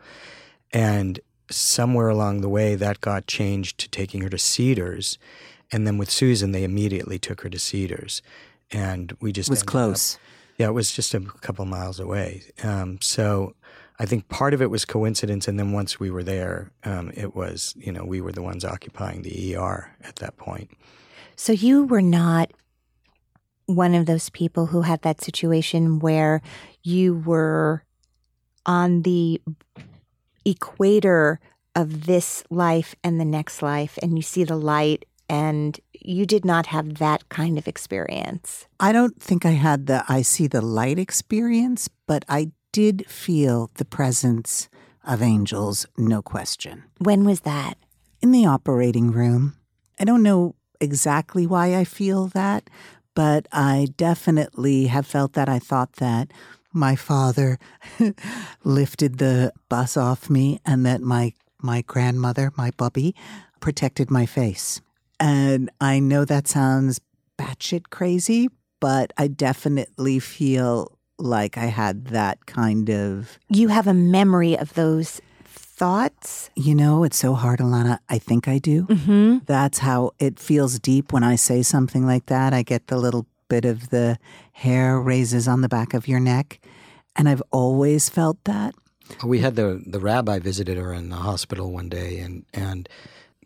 [0.73, 1.19] And
[1.49, 5.17] somewhere along the way, that got changed to taking her to Cedars.
[5.71, 8.21] And then with Susan, they immediately took her to Cedars.
[8.71, 10.17] And we just It was ended up- close.
[10.61, 12.43] Yeah, it was just a couple miles away.
[12.61, 13.55] Um, so
[13.97, 15.47] I think part of it was coincidence.
[15.47, 18.63] And then once we were there, um, it was, you know, we were the ones
[18.63, 20.69] occupying the ER at that point.
[21.35, 22.51] So you were not
[23.65, 26.43] one of those people who had that situation where
[26.83, 27.83] you were
[28.63, 29.41] on the
[30.45, 31.39] equator
[31.75, 36.45] of this life and the next life, and you see the light, and you did
[36.45, 38.67] not have that kind of experience.
[38.79, 43.69] I don't think I had the I see the light experience, but I did feel
[43.75, 44.69] the presence
[45.03, 46.83] of angels, no question.
[46.99, 47.75] When was that?
[48.21, 49.55] In the operating room.
[49.99, 52.69] I don't know exactly why I feel that,
[53.13, 55.49] but I definitely have felt that.
[55.49, 56.31] I thought that
[56.73, 57.59] my father
[58.63, 61.33] lifted the bus off me and that my
[61.63, 63.13] my grandmother, my bubby,
[63.59, 64.81] protected my face.
[65.21, 66.99] And I know that sounds
[67.37, 73.93] batshit crazy, but I definitely feel like I had that kind of You have a
[73.93, 76.49] memory of those thoughts?
[76.55, 77.99] you know, it's so hard, Ilana.
[78.09, 78.85] I think I do.
[78.85, 79.37] Mm-hmm.
[79.45, 82.53] That's how it feels deep when I say something like that.
[82.53, 84.17] I get the little bit of the
[84.53, 86.59] hair raises on the back of your neck.
[87.15, 88.73] And I've always felt that.
[89.25, 92.87] We had the the rabbi visited her in the hospital one day and and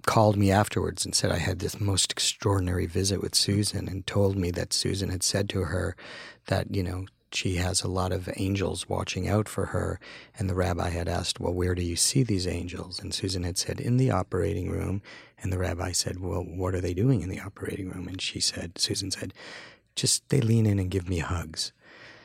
[0.06, 4.38] called me afterwards and said I had this most extraordinary visit with Susan and told
[4.38, 5.96] me that Susan had said to her
[6.48, 10.00] that you know she has a lot of angels watching out for her.
[10.39, 13.00] And the rabbi had asked well where do you see these angels?
[13.00, 15.02] And Susan had said in the operating room.
[15.41, 18.08] And the rabbi said well what are they doing in the operating room?
[18.08, 19.34] And she said Susan said
[19.96, 21.72] just they lean in and give me hugs.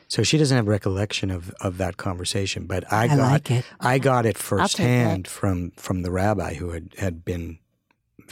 [0.07, 3.65] So she doesn't have recollection of, of that conversation, but I, I got like it.
[3.79, 7.59] I got it firsthand from from the rabbi who had, had been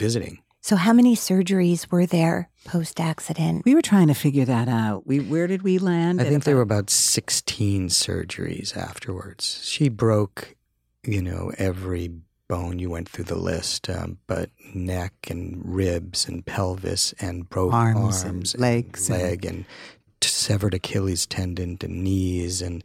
[0.00, 0.42] visiting.
[0.62, 3.62] So, how many surgeries were there post accident?
[3.64, 5.06] We were trying to figure that out.
[5.06, 6.20] We where did we land?
[6.20, 9.60] I At think there were about- about sixteen surgeries afterwards.
[9.64, 10.54] She broke,
[11.04, 12.10] you know, every
[12.48, 12.78] bone.
[12.78, 18.24] You went through the list, um, but neck and ribs and pelvis and broke Arms
[18.24, 19.64] arms, and legs and- leg and,
[20.20, 22.84] t- severed Achilles tendon and knees, and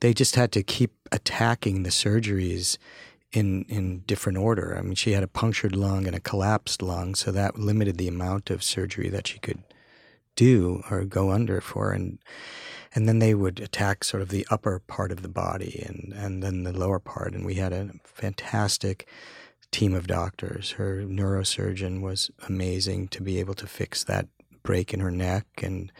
[0.00, 2.76] they just had to keep attacking the surgeries
[3.34, 4.76] in in different order.
[4.78, 8.08] I mean, she had a punctured lung and a collapsed lung, so that limited the
[8.08, 9.62] amount of surgery that she could
[10.36, 12.18] do or go under for, and
[12.94, 16.42] and then they would attack sort of the upper part of the body and and
[16.42, 19.08] then the lower part, and we had a fantastic
[19.70, 20.72] team of doctors.
[20.72, 24.28] Her neurosurgeon was amazing to be able to fix that
[24.62, 25.92] break in her neck, and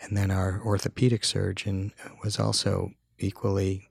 [0.00, 3.88] and then our orthopedic surgeon was also equally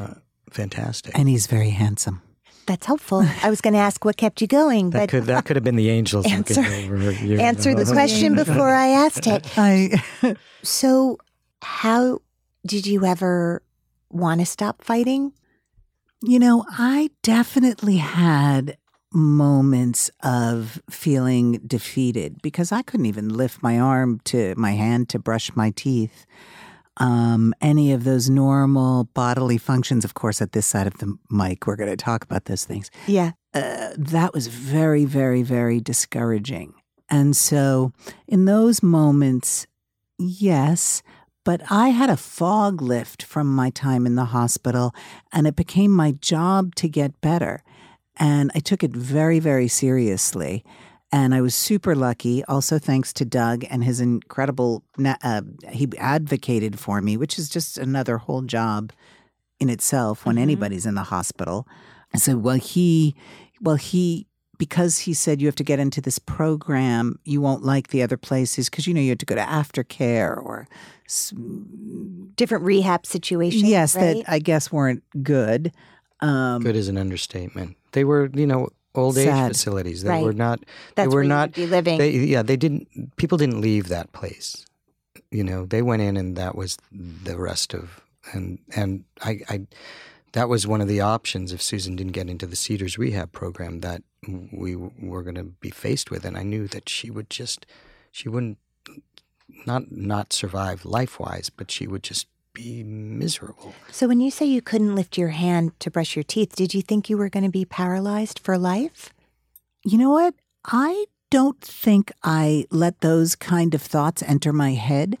[0.00, 0.14] uh,
[0.50, 1.16] fantastic.
[1.16, 2.22] And he's very handsome.
[2.66, 3.26] That's helpful.
[3.42, 5.64] I was going to ask what kept you going, That but could that could have
[5.64, 9.46] been the angels Answer- looking over answer the question before I asked it.
[9.58, 11.18] I So,
[11.60, 12.20] how
[12.64, 13.62] did you ever
[14.10, 15.32] want to stop fighting?
[16.22, 18.76] You know, I definitely had
[19.12, 25.18] moments of feeling defeated because I couldn't even lift my arm to my hand to
[25.18, 26.24] brush my teeth.
[26.98, 31.66] Um, any of those normal bodily functions, of course, at this side of the mic,
[31.66, 32.90] we're going to talk about those things.
[33.06, 33.32] Yeah.
[33.54, 36.74] Uh, that was very, very, very discouraging.
[37.08, 37.92] And so,
[38.26, 39.66] in those moments,
[40.18, 41.02] yes,
[41.44, 44.94] but I had a fog lift from my time in the hospital,
[45.32, 47.62] and it became my job to get better.
[48.16, 50.64] And I took it very, very seriously.
[51.14, 54.82] And I was super lucky, also thanks to Doug and his incredible,
[55.22, 58.92] uh, he advocated for me, which is just another whole job
[59.60, 60.40] in itself when Mhm.
[60.42, 61.68] anybody's in the hospital.
[62.12, 63.14] And so, well, he,
[63.60, 67.88] well, he, because he said you have to get into this program, you won't like
[67.88, 70.66] the other places because you know you have to go to aftercare or
[71.06, 71.34] s-
[72.36, 73.62] Different rehab situations.
[73.64, 74.16] yes, right?
[74.24, 75.72] that I guess weren't good.
[76.20, 77.76] Um, Good is an understatement.
[77.92, 80.02] They were, you know, old age facilities.
[80.02, 80.24] They Right.
[80.24, 80.60] were not.
[80.94, 81.56] That's they were not.
[81.56, 81.98] living.
[81.98, 83.16] They, yeah, they didn't.
[83.16, 84.66] People didn't leave that place.
[85.30, 88.00] You know, they went in, and that was the rest of.
[88.32, 89.66] And and I, I
[90.32, 93.80] that was one of the options if Susan didn't get into the Cedars rehab program
[93.80, 94.02] that
[94.52, 97.66] we were going to be faced with, and I knew that she would just,
[98.12, 98.58] she wouldn't,
[99.66, 103.74] not not survive life wise, but she would just be miserable.
[103.90, 106.82] so, when you say you couldn't lift your hand to brush your teeth, did you
[106.82, 109.12] think you were going to be paralyzed for life?
[109.84, 110.34] You know what?
[110.64, 115.16] I don't think I let those kind of thoughts enter my head.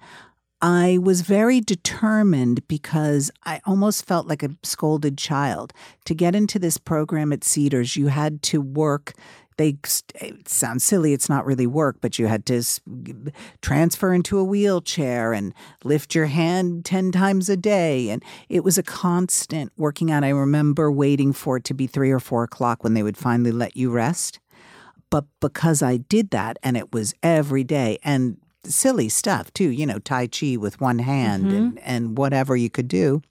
[0.60, 5.72] I was very determined because I almost felt like a scolded child.
[6.04, 9.14] To get into this program at Cedars, you had to work.
[9.62, 9.76] They
[10.16, 12.64] it sounds silly, it's not really work, but you had to
[13.60, 18.10] transfer into a wheelchair and lift your hand 10 times a day.
[18.10, 20.24] And it was a constant working out.
[20.24, 23.52] I remember waiting for it to be three or four o'clock when they would finally
[23.52, 24.40] let you rest.
[25.10, 29.86] But because I did that and it was every day and silly stuff too, you
[29.86, 31.54] know, Tai Chi with one hand mm-hmm.
[31.54, 33.22] and, and whatever you could do.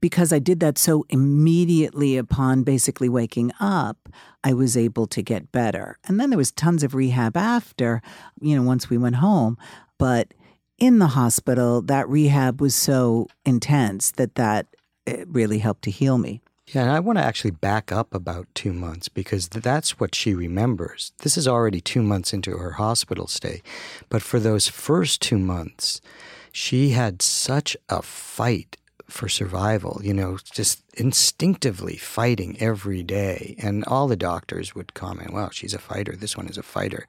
[0.00, 4.08] Because I did that so immediately upon basically waking up,
[4.44, 5.98] I was able to get better.
[6.06, 8.02] And then there was tons of rehab after,
[8.40, 9.58] you know, once we went home.
[9.98, 10.34] But
[10.78, 14.66] in the hospital, that rehab was so intense that that
[15.06, 16.42] it really helped to heal me.
[16.72, 20.16] Yeah, and I want to actually back up about two months because th- that's what
[20.16, 21.12] she remembers.
[21.18, 23.62] This is already two months into her hospital stay.
[24.08, 26.00] But for those first two months,
[26.50, 28.76] she had such a fight
[29.08, 33.56] for survival, you know, just instinctively fighting every day.
[33.62, 36.16] And all the doctors would comment, wow, she's a fighter.
[36.16, 37.06] This one is a fighter.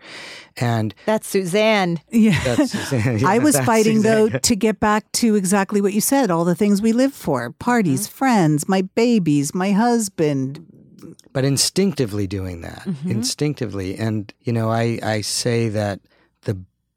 [0.58, 2.00] And That's Suzanne.
[2.10, 2.42] Yeah.
[2.56, 6.46] that's, I was that's fighting though to get back to exactly what you said, all
[6.46, 8.18] the things we live for, parties, mm-hmm.
[8.18, 10.66] friends, my babies, my husband.
[11.34, 13.12] but instinctively doing that mm-hmm.
[13.12, 16.17] instinctively and you know i i say that the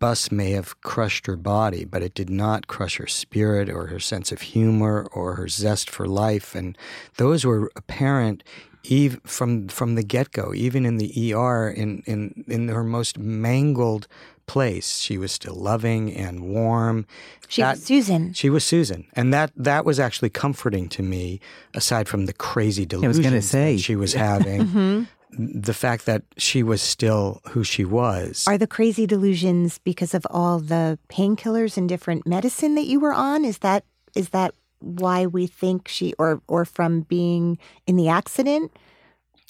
[0.01, 4.01] bus may have crushed her body but it did not crush her spirit or her
[4.01, 6.77] sense of humor or her zest for life and
[7.19, 8.43] those were apparent
[8.83, 14.09] even from from the get-go even in the ER in in in her most mangled
[14.47, 17.07] place she was still loving and warm
[17.47, 18.33] She That- was Susan.
[18.33, 21.41] she was Susan, and that that was actually comforting to me.
[21.75, 23.77] Aside from the crazy delusions I was delusions gonna say.
[23.77, 25.07] that she was having,
[25.39, 28.45] the fact that she was still who she was.
[28.47, 33.13] Are the crazy delusions because of all the painkillers and different medicine that you were
[33.15, 33.45] on?
[33.45, 33.85] Is that
[34.17, 38.73] is that why we think she or or from being in the accident?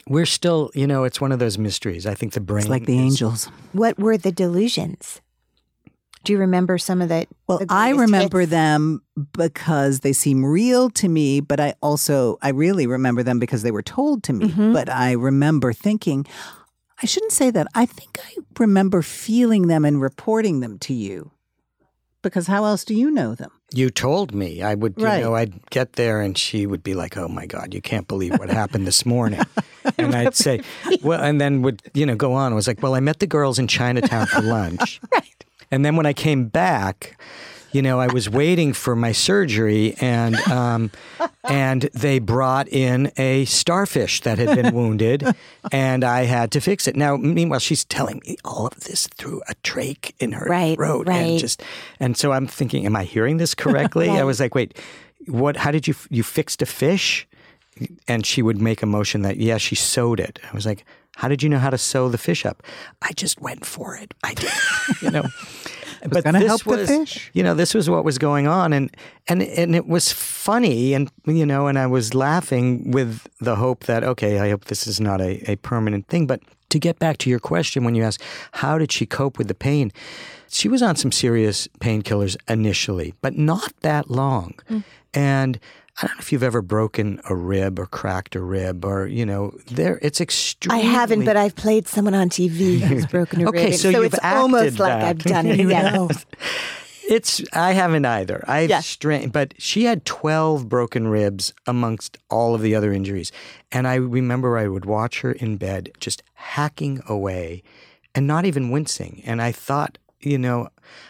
[0.08, 2.06] We're still, you know, it's one of those mysteries.
[2.06, 3.44] I think the brain It's like the is- angels.
[3.72, 5.20] What were the delusions?
[6.24, 7.26] Do you remember some of the?
[7.46, 8.50] Well, the I remember hits?
[8.50, 9.02] them
[9.36, 13.70] because they seem real to me, but I also I really remember them because they
[13.70, 14.48] were told to me.
[14.48, 14.72] Mhm.
[14.74, 16.26] But I remember thinking,
[17.02, 17.66] I shouldn't say that.
[17.74, 21.30] I think I remember feeling them and reporting them to you.
[22.22, 23.50] Because how else do you know them?
[23.72, 27.16] You told me I would, you know, I'd get there and she would be like,
[27.16, 29.40] "Oh my God, you can't believe what happened this morning,"
[29.96, 30.60] and I'd say,
[31.02, 32.52] well, and then would you know go on.
[32.52, 35.39] I was like, well, I met the girls in Chinatown for lunch, Right.
[35.70, 37.20] And then when I came back,
[37.72, 40.90] you know, I was waiting for my surgery, and um,
[41.44, 45.24] and they brought in a starfish that had been wounded,
[45.70, 46.96] and I had to fix it.
[46.96, 51.06] Now, meanwhile, she's telling me all of this through a trach in her Right, throat,
[51.06, 51.16] right.
[51.16, 51.62] and just
[52.00, 54.10] and so I'm thinking, am I hearing this correctly?
[54.10, 54.76] I was like, wait,
[55.28, 55.56] what?
[55.56, 57.26] How did you you fixed a fish?
[58.08, 60.38] And she would make a motion that yeah, she sewed it.
[60.50, 60.84] I was like,
[61.20, 62.62] how did you know how to sew the fish up?
[63.02, 64.14] I just went for it.
[64.24, 64.50] I did,
[65.02, 65.24] you know.
[66.08, 67.30] but this help the fish.
[67.34, 68.90] you know, this was what was going on, and
[69.28, 73.84] and and it was funny, and you know, and I was laughing with the hope
[73.84, 76.26] that okay, I hope this is not a, a permanent thing.
[76.26, 78.18] But to get back to your question, when you ask
[78.52, 79.92] how did she cope with the pain,
[80.48, 84.82] she was on some serious painkillers initially, but not that long, mm.
[85.12, 85.60] and.
[86.02, 89.26] I don't know if you've ever broken a rib or cracked a rib or, you
[89.26, 90.82] know, there it's extremely.
[90.82, 93.74] I haven't, but I've played someone on TV who's broken a Okay, rib.
[93.74, 95.02] so so you've it's almost acted like.
[95.04, 95.60] I've done it.
[95.68, 96.08] Yeah.
[97.08, 98.44] It's I haven't either.
[98.46, 98.80] I've Yeah.
[98.80, 103.32] strained, but she had twelve broken ribs amongst all of the other injuries,
[103.72, 107.62] and I remember I would watch her in bed just hacking away,
[108.14, 109.22] and not even wincing.
[109.26, 110.68] And I thought, you know,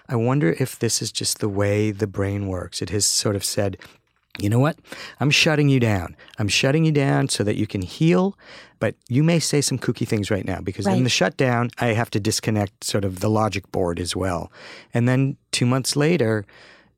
[0.08, 2.80] I wonder if this is just the way the brain works.
[2.80, 3.76] It has sort of said,
[4.38, 4.78] you know what?
[5.18, 6.16] I'm shutting you down.
[6.38, 8.38] I'm shutting you down so that you can heal,
[8.78, 12.10] but you may say some kooky things right now because in the shutdown, I have
[12.10, 14.52] to disconnect sort of the logic board as well.
[14.94, 16.46] And then two months later,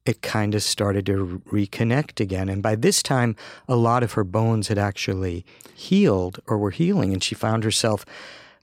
[0.05, 2.49] it kind of started to reconnect again.
[2.49, 3.37] And by this time,
[3.69, 8.05] a lot of her bones had actually healed or were healing, and she found herself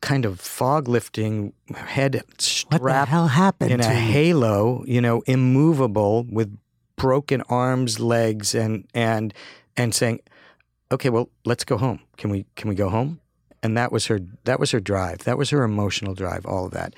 [0.01, 3.99] kind of fog lifting, head strapped hell happened in a you?
[3.99, 6.57] halo, you know, immovable with
[6.99, 9.33] broken arms, legs, and and
[9.75, 10.19] and saying,
[10.91, 11.99] "Okay, well, let's go home.
[12.17, 13.19] Can we can we go home?"
[13.63, 15.19] And that was her that was her drive.
[15.19, 16.45] That was her emotional drive.
[16.45, 16.93] All of that.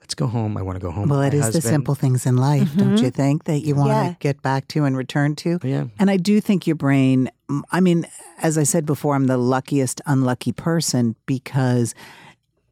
[0.00, 0.58] Let's go home.
[0.58, 1.08] I want to go home.
[1.08, 3.04] Well, with it my is the simple things in life, don't mm-hmm.
[3.06, 4.08] you think, that you want Yeah.
[4.10, 5.58] to get back to and return to?
[5.62, 5.84] Yeah.
[5.98, 7.30] And I do think your brain,
[7.72, 8.06] I mean,
[8.42, 11.94] as I said before, I'm the luckiest unlucky person because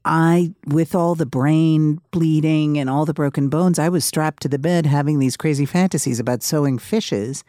[0.04, 4.48] I, with all the brain bleeding and all the broken bones, I was strapped to
[4.48, 7.44] the bed having these crazy fantasies about sewing fishes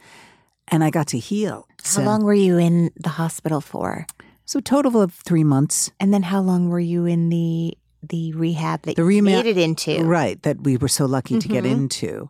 [0.68, 1.68] and I got to heal.
[1.84, 4.06] How long were you in the hospital for?
[4.46, 5.92] So, total of three months.
[6.00, 9.58] And then how long were you in the the rehab that The you made it
[9.58, 10.04] into?
[10.04, 11.72] Right, that we were so lucky to get Mhm.
[11.72, 12.30] into.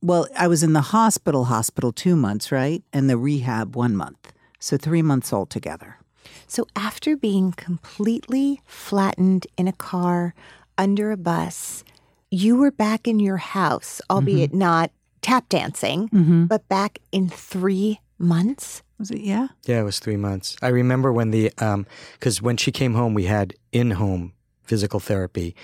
[0.00, 2.82] Well, I was in the hospital, hospital two months, right?
[2.92, 4.32] And the rehab one month.
[4.58, 5.98] So three months altogether.
[6.46, 10.34] So after being completely flattened in a car
[10.78, 11.84] under a bus,
[12.30, 16.44] you were back in your house, albeit not tap dancing, Mm-hmm.
[16.46, 18.82] but back in three months.
[18.98, 19.48] Was it, yeah?
[19.66, 20.56] Yeah, it was three months.
[20.62, 24.32] I remember when the um because when she came home, we had in home
[24.64, 25.54] physical therapy,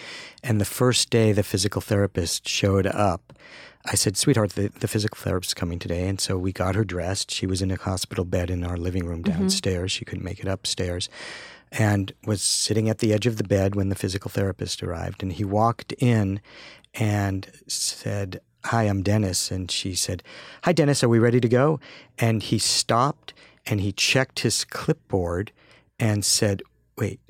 [0.42, 3.32] and the first day the physical therapist showed up,
[3.86, 6.84] I said, "Sweetheart, the, the physical therapist is coming today," and so we got her
[6.84, 7.30] dressed.
[7.30, 9.38] She was in a hospital bed in our living room mm-hmm.
[9.40, 9.92] downstairs.
[9.92, 11.08] She couldn't make it upstairs.
[11.70, 15.22] And was sitting at the edge of the bed when the physical therapist arrived.
[15.22, 16.40] And he walked in
[16.94, 19.50] and said, Hi, I'm Dennis.
[19.50, 20.22] And she said,
[20.64, 21.78] Hi, Dennis, are we ready to go?
[22.18, 23.34] And he stopped
[23.66, 25.52] and he checked his clipboard
[25.98, 26.62] and said,
[26.96, 27.20] Wait,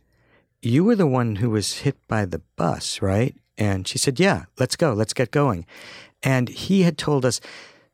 [0.63, 3.37] you were the one who was hit by the bus, right?
[3.57, 5.67] And she said, Yeah, let's go, let's get going.
[6.23, 7.41] And he had told us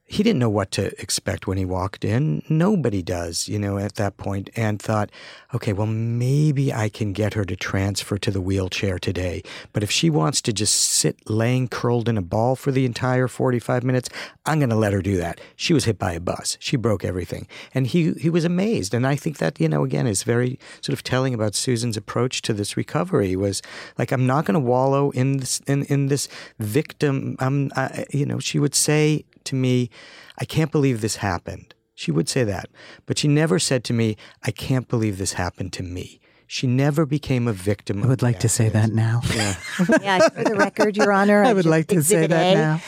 [0.07, 2.43] he didn't know what to expect when he walked in.
[2.49, 5.11] Nobody does, you know, at that point, and thought,
[5.55, 9.43] okay, well, maybe I can get her to transfer to the wheelchair today.
[9.73, 13.29] But if she wants to just sit laying curled in a ball for the entire
[13.29, 14.11] 45 minutes,
[14.45, 15.41] I'm going to let her do that.
[15.57, 16.59] She was hit by a bus.
[16.61, 17.49] She broke everything.
[17.73, 18.93] And he, he was amazed.
[18.93, 22.43] And I think that, you know, again, is very sort of telling about Susan's approach
[22.43, 23.63] to this recovery was
[23.97, 27.37] like, I'm not going to wallow in this, in, in this victim.
[27.39, 29.91] Um, I, you know, she would say to me,
[30.39, 31.75] I can't believe this happened.
[31.95, 32.69] She would say that.
[33.07, 36.21] But she never said to me, I can't believe this happened to me.
[36.47, 38.03] She never became a victim.
[38.03, 39.23] I would like to say that now.
[39.35, 39.57] Yeah.
[40.03, 41.43] Yeah, for the record, Your Honor.
[41.43, 42.55] I I've would like to say that A.
[42.55, 42.81] now.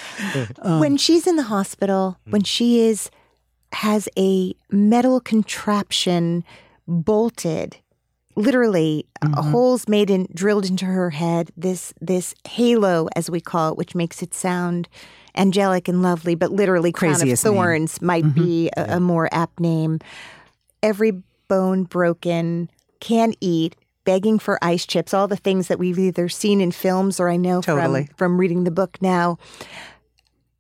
[0.63, 2.31] Um, when she's in the hospital, mm-hmm.
[2.33, 3.11] when she is
[3.73, 6.45] has a metal contraption
[6.87, 7.79] bolted,
[8.37, 9.51] literally uh, mm-hmm.
[9.51, 11.51] holes made in drilled into her head.
[11.57, 14.89] This this halo, as we call it, which makes it sound
[15.37, 17.55] angelic and lovely, but literally crown of Craziest name.
[17.55, 18.45] thorns might mm-hmm.
[18.45, 20.01] be a, a more apt name.
[20.83, 22.71] Every bone broken,
[23.01, 23.77] can't eat.
[24.05, 27.37] Begging for ice chips, all the things that we've either seen in films or I
[27.37, 28.07] know Totally.
[28.07, 29.37] from, from reading the book now.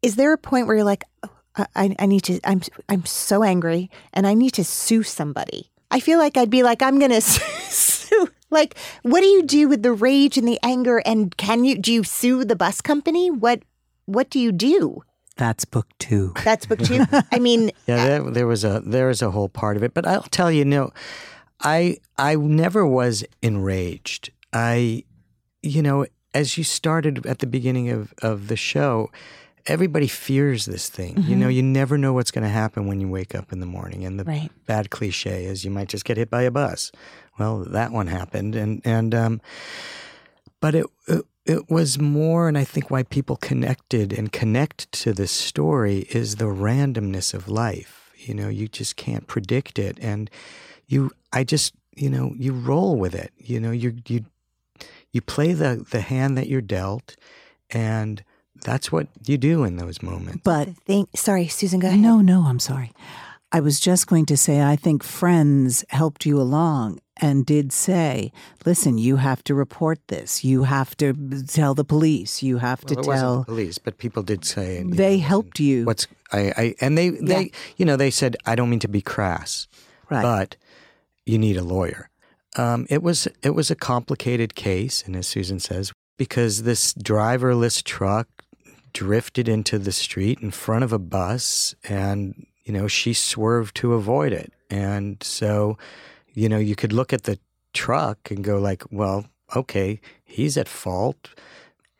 [0.02, 3.04] Is there a point where you're like, "Oh, I, I- I need to, I'm, I'm
[3.04, 5.70] so angry and I need to sue somebody?
[5.92, 9.68] I feel like I'd be like, I'm going to sue Like, what do you do
[9.68, 11.02] with the rage and the anger?
[11.04, 13.30] And can you do you sue the bus company?
[13.30, 13.62] What
[14.06, 15.02] what do you do?
[15.36, 16.32] That's book two.
[16.44, 17.04] That's book two.
[17.30, 20.06] I mean, Yeah, there, there was a there was a whole part of it, but
[20.06, 20.92] I'll tell you, no,
[21.60, 24.30] I I never was enraged.
[24.52, 25.04] I,
[25.62, 29.10] you know, as you started at the beginning of of the show,
[29.66, 31.22] everybody fears this thing.
[31.22, 33.66] You know, you never know what's going to happen when you wake up in the
[33.66, 34.50] morning, and the Right.
[34.66, 36.92] bad cliche is you might just get hit by a bus.
[37.38, 39.40] Well, that one happened, and and um,
[40.60, 45.12] but it, it it was more, and I think why people connected and connect to
[45.12, 48.10] this story is the randomness of life.
[48.16, 50.28] You know, you just can't predict it, and
[50.88, 53.32] you, I just, you know, you roll with it.
[53.38, 54.24] You know, you you
[55.12, 57.16] you play the the hand that you're dealt,
[57.70, 58.24] and
[58.64, 60.40] that's what you do in those moments.
[60.42, 61.08] But the thing.
[61.14, 61.78] Sorry, Susan.
[61.78, 62.00] Go ahead.
[62.00, 62.92] no, no, I'm sorry.
[63.52, 68.32] I was just going to say, I think friends helped you along and did say,
[68.66, 70.44] listen, you have to report this.
[70.44, 71.14] You have to
[71.46, 72.42] tell the police.
[72.42, 73.38] You have Well, to tell.
[73.40, 75.84] the police, but people did say They know, helped you.
[75.86, 79.00] What's I, I and they they you know they said I don't mean to be
[79.00, 79.68] crass,
[80.10, 80.22] Right.
[80.22, 80.56] but
[81.24, 82.10] you need a lawyer.
[82.56, 87.82] Um, it was it was a complicated case, and as Susan says, because this driverless
[87.84, 88.26] truck
[88.92, 93.94] drifted into the street in front of a bus, and you know she swerved to
[93.94, 95.78] avoid it, and so
[96.34, 97.38] you know you could look at the
[97.72, 101.30] truck and go like, well, okay, he's at fault,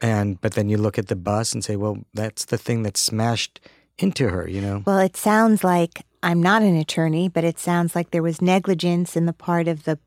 [0.01, 2.99] and but then you look at the bus and say, well, that's the thing that
[2.99, 3.61] smashed
[3.99, 4.83] into her, you know.
[4.85, 9.17] Well, it sounds like I'm not an attorney, but it sounds like there was negligence
[9.17, 9.99] in the part of the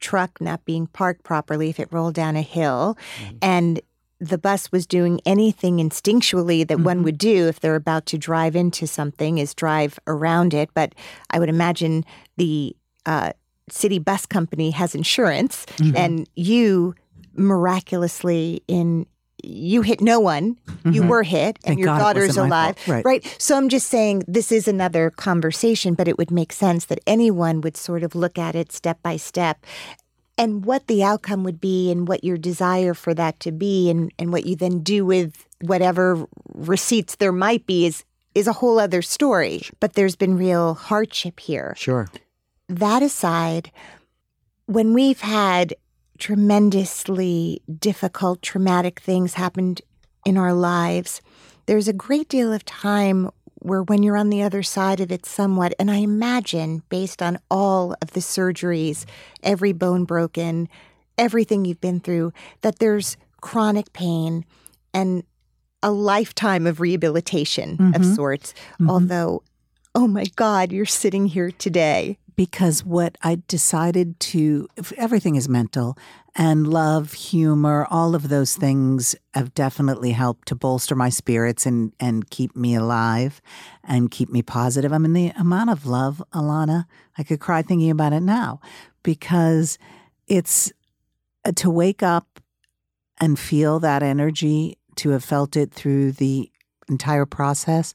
[0.00, 2.96] truck not being parked properly if it rolled down a hill.
[3.18, 3.36] Mm-hmm.
[3.42, 3.80] And
[4.20, 7.04] the bus was doing anything instinctually that one mm-hmm.
[7.04, 10.70] would do if they're about to drive into something is drive around it.
[10.74, 10.94] But
[11.30, 12.04] I would imagine
[12.36, 13.32] the uh,
[13.70, 15.96] city bus company has insurance, mm-hmm.
[15.96, 16.94] and you
[17.34, 19.06] miraculously in
[19.42, 20.58] you hit no one.
[20.84, 21.08] You mm-hmm.
[21.08, 22.76] were hit, and Thank your God daughter's alive.
[22.78, 23.04] fault.
[23.04, 23.36] Right.
[23.38, 27.62] So I'm just saying this is another conversation, but it would make sense that anyone
[27.62, 29.64] would sort of look at it step by step
[30.40, 34.10] and what the outcome would be and what your desire for that to be and,
[34.18, 38.78] and what you then do with whatever receipts there might be is is a whole
[38.78, 39.60] other story.
[39.80, 42.08] But there's been real hardship here Sure.
[42.68, 43.70] that aside,
[44.66, 45.74] when we've had
[46.18, 49.82] tremendously difficult, traumatic things happened
[50.24, 51.20] in our lives,
[51.66, 53.30] there's a great deal of time
[53.60, 57.38] where when you're on the other side of it somewhat, and I imagine based on
[57.50, 59.04] all of the surgeries,
[59.42, 60.68] every bone broken,
[61.16, 62.32] everything you've been through,
[62.62, 64.44] that there's chronic pain
[64.92, 65.22] and
[65.82, 68.14] a lifetime of rehabilitation of mm-hmm.
[68.14, 68.52] sorts.
[68.52, 68.90] Mm-hmm.
[68.90, 69.42] Although,
[69.94, 72.18] oh my God, you're sitting here today.
[72.40, 74.66] Because what I decided to
[74.96, 75.98] everything is mental
[76.34, 81.92] and love, humor, all of those things have definitely helped to bolster my spirits and
[82.00, 83.42] and keep me alive
[83.84, 84.90] and keep me positive.
[84.90, 86.86] I mean the amount of love, Ilana,
[87.18, 88.62] I could cry thinking about it now
[89.02, 89.76] because
[90.26, 90.72] it's
[91.44, 92.40] uh, to wake up
[93.20, 96.50] and feel that energy, to have felt it through the
[96.88, 97.92] entire process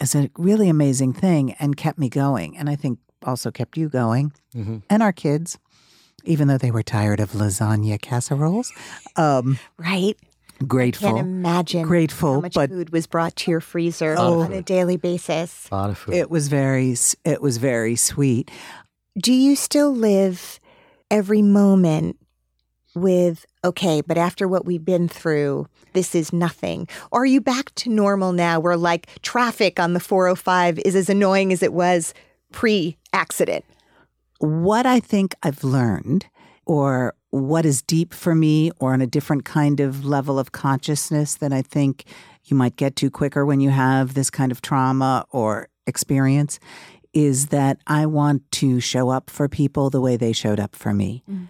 [0.00, 2.56] is a really amazing thing and kept me going.
[2.56, 4.82] And I think also kept you going Mhm.
[4.88, 5.58] and our kids,
[6.24, 8.72] even though they were tired of lasagna casseroles.
[9.16, 10.16] Um, Right?
[10.66, 11.08] grateful.
[11.14, 14.40] Can't imagine Grateful, how much but- food was brought to your freezer Oh.
[14.40, 15.68] on a daily basis.
[15.70, 16.14] A lot of food.
[16.14, 18.50] It was very, it was very sweet.
[19.16, 20.58] Do you still live
[21.10, 22.16] every moment
[22.94, 26.88] with, okay, but after what we've been through, this is nothing?
[27.12, 31.08] Or are you back to normal now where like traffic on the 405 is as
[31.08, 32.12] annoying as it was
[32.52, 33.64] pre accident?
[34.38, 36.26] What I think I've learned,
[36.66, 41.34] or what is deep for me, or on a different kind of level of consciousness
[41.36, 42.04] that I think
[42.44, 46.58] you might get to quicker when you have this kind of trauma or experience,
[47.12, 50.92] is that I want to show up for people the way they showed up for
[50.92, 51.22] me.
[51.30, 51.48] Mm.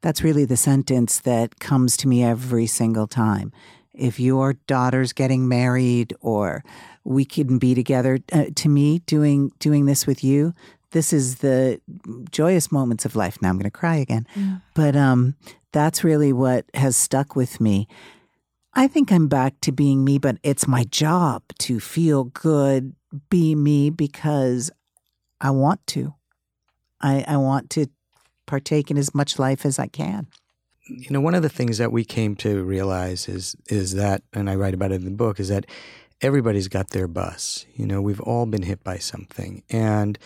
[0.00, 3.52] That's really the sentence that comes to me every single time.
[3.92, 6.62] If your daughter's getting married or
[7.04, 10.54] we couldn't be together, uh, to me, doing doing this with you,
[10.92, 11.80] this is the
[12.30, 13.42] joyous moments of life.
[13.42, 14.26] Now I'm going to cry again,
[14.74, 15.34] but um,
[15.72, 17.88] that's really what has stuck with me.
[18.74, 22.94] I think I'm back to being me, but it's my job to feel good,
[23.28, 24.70] be me because
[25.40, 26.14] I want to.
[27.00, 27.86] I, I want to
[28.46, 30.26] partake in as much life as I can.
[30.86, 34.50] you know, one of the things that we came to realize is is that, and
[34.50, 35.66] I write about it in the book, is that
[36.24, 37.66] everybody's got their bus.
[37.74, 40.18] You know, we've all been hit by something, and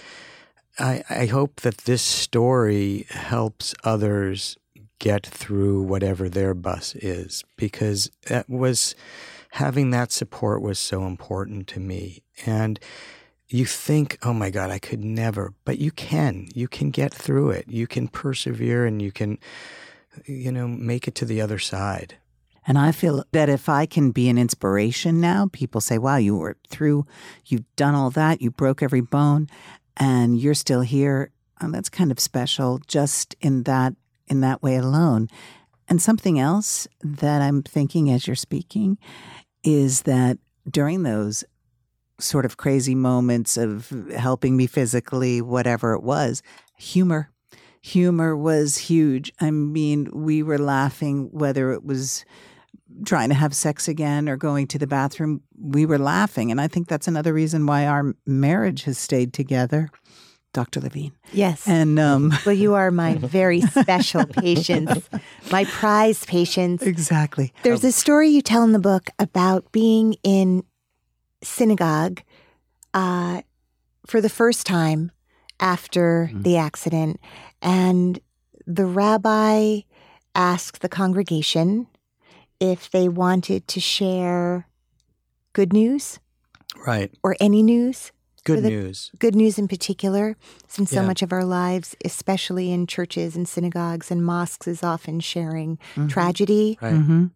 [0.79, 4.57] I, I hope that this story helps others
[5.01, 8.95] get through whatever their bus is because that was
[9.53, 12.23] having that support was so important to me.
[12.47, 12.79] And
[13.49, 16.49] you think, oh my God, I could never, but you can.
[16.55, 17.67] You can get through it.
[17.69, 19.39] You can persevere and you can,
[20.27, 22.17] you know, make it to the other side.
[22.69, 26.37] And I feel that if I can be an inspiration now, people say, wow, you
[26.37, 27.07] were through,
[27.47, 29.49] you've done all that, you broke every bone,
[29.97, 31.33] and you're still here.
[31.61, 33.95] And that's kind of special just in that
[34.29, 35.29] in that way alone.
[35.89, 38.99] And something else that I'm thinking as you're speaking
[39.65, 40.37] is that
[40.71, 41.45] during those
[42.21, 46.43] sort of crazy moments of helping me physically, whatever it was,
[46.77, 47.31] humor.
[47.81, 49.33] Humor was huge.
[49.41, 52.27] I mean, we were laughing, whether it was
[53.05, 56.51] trying to have sex again or going to the bathroom, we were laughing.
[56.51, 59.91] And I think that's another reason why our marriage has stayed together.
[60.55, 60.81] Dr.
[60.81, 61.13] Levine.
[61.33, 61.69] Yes.
[61.69, 65.09] And um, well, you are my very special patients,
[65.53, 66.83] my prize patients.
[66.83, 67.53] Exactly.
[67.63, 70.65] There's a story you tell in the book about being in
[71.43, 72.23] synagogue
[72.95, 73.43] uh,
[74.07, 75.13] for the first time
[75.61, 76.43] after Mhm.
[76.45, 77.21] the accident,
[77.61, 78.19] and
[78.67, 79.81] the rabbi
[80.35, 81.87] asked the congregation
[82.61, 84.67] if they wanted to share
[85.53, 86.19] good news
[86.87, 87.11] Right.
[87.23, 88.13] or any news
[88.45, 89.11] Good the- news.
[89.19, 90.37] good news in particular,
[90.67, 91.07] since so Yeah.
[91.07, 96.09] much of our lives, especially in churches and synagogues and mosques, is often sharing Mhm.
[96.09, 96.95] tragedy, Right.
[96.95, 97.31] Mhm.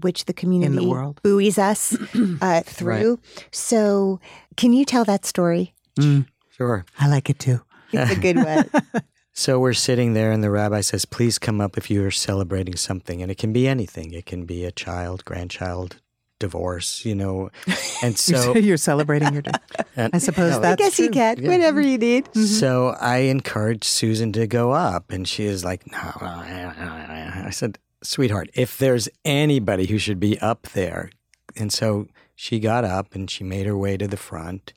[0.00, 1.20] which the community in the world.
[1.22, 1.94] buoys us
[2.40, 3.18] uh, through.
[3.50, 4.20] So,
[4.56, 5.74] can you tell that story?
[5.98, 6.26] Mm,
[6.56, 6.84] Sure.
[6.98, 7.60] I like it too.
[7.92, 9.02] It's a good one.
[9.34, 12.76] So we're sitting there, and the rabbi says, Please come up if you are celebrating
[12.76, 13.22] something.
[13.22, 14.12] And it can be anything.
[14.12, 15.96] It can be a child, grandchild,
[16.38, 17.50] divorce, you know.
[18.02, 19.52] And so, you're celebrating your day.
[19.96, 21.50] and- I suppose no, I that's guess you can, Yeah.
[21.50, 22.24] whatever you need.
[22.26, 22.42] Mm-hmm.
[22.42, 27.06] So I encouraged Susan to go up, and she is like, no, no, no, no,
[27.06, 31.10] no." I said, sweetheart, if there's anybody who should be up there.
[31.56, 34.72] And so she got up and she made her way to the front.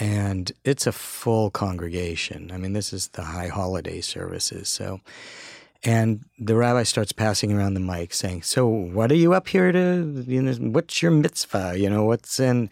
[0.00, 2.50] And it's a full congregation.
[2.52, 4.68] I mean, this is the high holiday services.
[4.68, 5.00] So,
[5.84, 9.70] and the rabbi starts passing around the mic saying, So, what are you up here
[9.70, 11.74] to, you know, what's your mitzvah?
[11.76, 12.70] You know, what's in,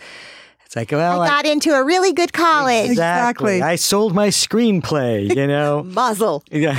[0.68, 2.90] it's like, well, I got into a really good college.
[2.90, 3.54] Exactly.
[3.56, 3.62] Exactly.
[3.62, 5.82] I sold my screenplay, you know.
[5.86, 6.44] Mazel.
[6.50, 6.74] yeah,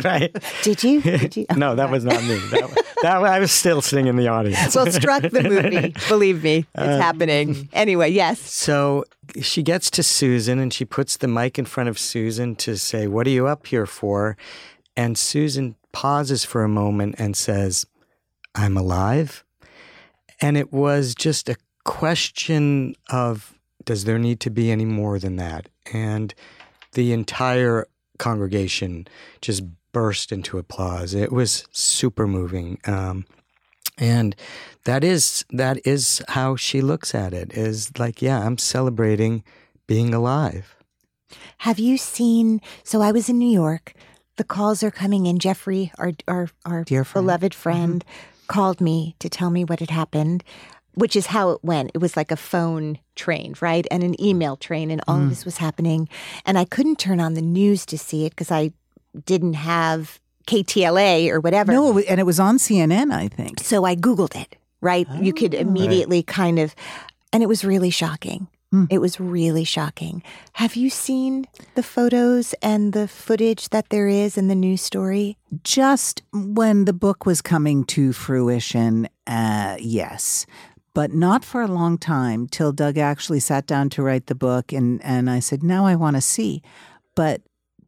[0.04, 0.36] right.
[0.62, 1.00] Did you?
[1.00, 1.46] Did you?
[1.56, 2.36] No, that was not me.
[2.50, 4.76] That, that I was still sitting in the audience.
[4.76, 5.94] well, struck the movie.
[6.08, 7.70] Believe me, it's um, happening.
[7.72, 8.38] Anyway, yes.
[8.38, 9.06] So
[9.40, 13.06] she gets to Susan and she puts the mic in front of Susan to say,
[13.06, 14.36] "What are you up here for?"
[14.94, 17.86] And Susan pauses for a moment and says,
[18.54, 19.42] "I'm alive."
[20.42, 25.36] And it was just a question of does there need to be any more than
[25.36, 25.68] that?
[25.92, 26.34] And
[26.92, 27.86] the entire
[28.18, 29.08] congregation
[29.40, 29.62] just
[29.92, 31.14] burst into applause.
[31.14, 32.78] It was super moving.
[32.86, 33.26] Um,
[33.98, 34.34] and
[34.84, 39.44] that is that is how she looks at it is like, yeah, I'm celebrating
[39.86, 40.76] being alive.
[41.58, 42.60] Have you seen?
[42.84, 43.94] So I was in New York.
[44.36, 45.38] The calls are coming in.
[45.38, 47.26] Jeffrey, our our our Dear friend.
[47.26, 48.04] beloved friend,
[48.48, 50.42] called me to tell me what had happened,
[50.94, 51.90] which is how it went.
[51.94, 55.44] It was like a phone train, right, and an email train, and all of this
[55.44, 56.08] was happening.
[56.44, 58.72] And I couldn't turn on the news to see it because I
[59.24, 61.72] didn't have KTLA or whatever.
[61.72, 63.60] No, and it was on CNN, I think.
[63.60, 65.06] So I Googled it, right?
[65.20, 66.74] You could immediately kind of,
[67.32, 68.48] and it was really shocking.
[68.72, 68.86] Hmm.
[68.88, 70.22] It was really shocking.
[70.54, 75.36] Have you seen the photos and the footage that there is in the news story?
[75.62, 80.46] Just when the book was coming to fruition, uh, yes.
[80.94, 84.72] But not for a long time till Doug actually sat down to write the book.
[84.72, 86.62] And, and I said, now I want to see.
[87.14, 87.42] But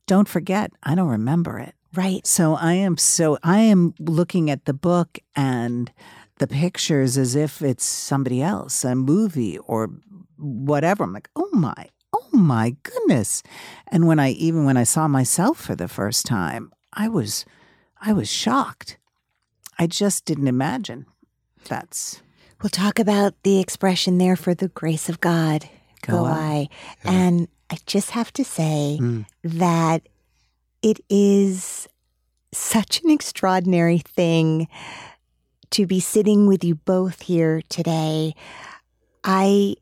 [0.07, 1.75] don't forget, I don't remember it.
[1.95, 2.27] Right.
[2.27, 5.93] So I am so I am looking at the book and
[6.39, 9.91] the pictures as if it's somebody else, a movie or
[10.37, 11.05] whatever.
[11.05, 13.45] I'm like, oh my, oh my goodness.
[13.87, 17.45] And when I even when I saw myself for the first time, I was
[18.01, 18.99] I was shocked.
[19.79, 21.07] I just didn't imagine.
[21.69, 22.23] That's
[22.63, 25.69] We'll talk about the expression there for the grace of God.
[26.03, 26.69] Go I.
[27.05, 27.13] I.
[27.13, 29.27] And I just have to say Mm.
[29.43, 30.03] that
[30.83, 31.89] it is
[32.53, 34.69] such an extraordinary thing
[35.71, 38.35] to be sitting with you both here today.
[39.25, 39.77] I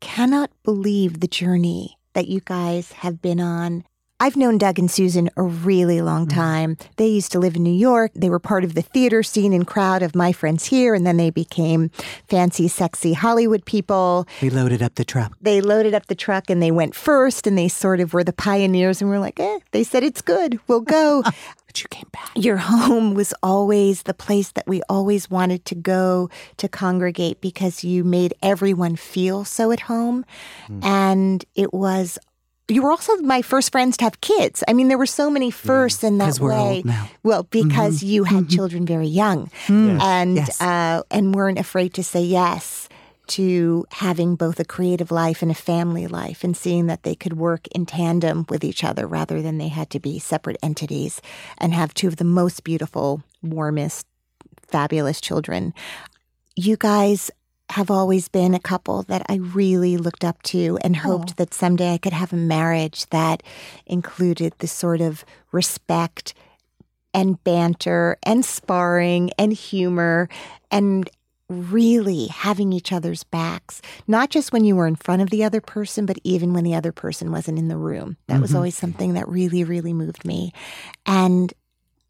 [0.00, 3.84] cannot believe the journey that you guys have been on.
[4.22, 6.76] I've known Doug and Susan a really long time.
[6.96, 8.12] They used to live in New York.
[8.14, 11.16] They were part of the theater scene and crowd of my friends here, and then
[11.16, 11.90] they became
[12.28, 14.28] fancy, sexy Hollywood people.
[14.40, 15.36] We loaded up the truck.
[15.40, 18.32] They loaded up the truck and they went first, and they sort of were the
[18.32, 19.00] pioneers.
[19.00, 20.60] And we're like, eh, they said it's good.
[20.68, 21.24] We'll go.
[21.72, 22.30] But you came back.
[22.36, 27.82] Your home was always the place that we always wanted to go to congregate because
[27.82, 30.26] you made everyone feel so at home.
[30.82, 32.18] And it was,
[32.72, 34.64] you were also my first friends to have kids.
[34.66, 36.82] I mean, there were so many firsts in that way.
[37.22, 40.60] Well, because you had children very young and, Yes.
[40.60, 42.88] uh, and weren't afraid to say yes
[43.28, 47.34] to having both a creative life and a family life and seeing that they could
[47.34, 51.20] work in tandem with each other rather than they had to be separate entities
[51.58, 54.06] and have two of the most beautiful, warmest,
[54.66, 55.72] fabulous children.
[56.56, 57.30] You guys
[57.72, 61.00] have always been a couple that I really looked up to and oh.
[61.00, 63.42] hoped that someday I could have a marriage that
[63.86, 66.34] included the sort of respect
[67.14, 70.28] and banter and sparring and humor
[70.70, 71.10] and
[71.48, 75.60] really having each other's backs, not just when you were in front of the other
[75.60, 78.16] person, but even when the other person wasn't in the room.
[78.28, 78.56] That was mm-hmm.
[78.56, 80.52] always something that really, really moved me.
[81.04, 81.52] And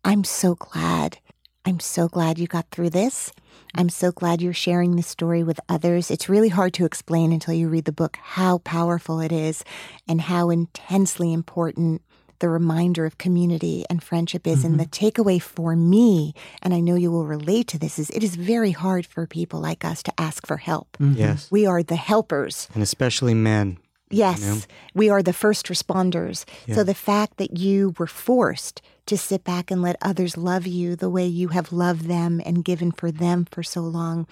[0.05, 1.19] I'm so glad.
[1.65, 3.33] I'm so glad you got through this.
[3.75, 6.11] I'm so glad you're sharing this story with others.
[6.11, 9.65] It's really hard to explain until you read the book how powerful it is
[10.09, 12.03] and how intensely important
[12.41, 14.65] the reminder of community and friendship is.
[14.65, 14.83] And mm-hmm.
[14.83, 18.35] the takeaway for me, and I know you will relate to this, is it is
[18.35, 20.97] very hard for people like us to ask for help.
[20.99, 21.19] Mm-hmm.
[21.19, 21.49] Yes.
[21.53, 22.69] We are the helpers.
[22.75, 23.79] And especially men.
[24.13, 26.45] Yes, we are the first responders.
[26.73, 30.95] So the fact that you were forced to sit back and let others love you
[30.97, 34.27] the way you have loved them and given for them for so long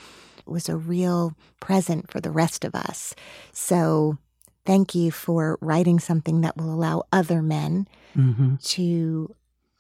[0.47, 3.15] was a real present for the rest of us.
[3.53, 4.17] So
[4.67, 8.57] thank you for writing something that will allow other men Mm-hmm.
[8.57, 9.35] to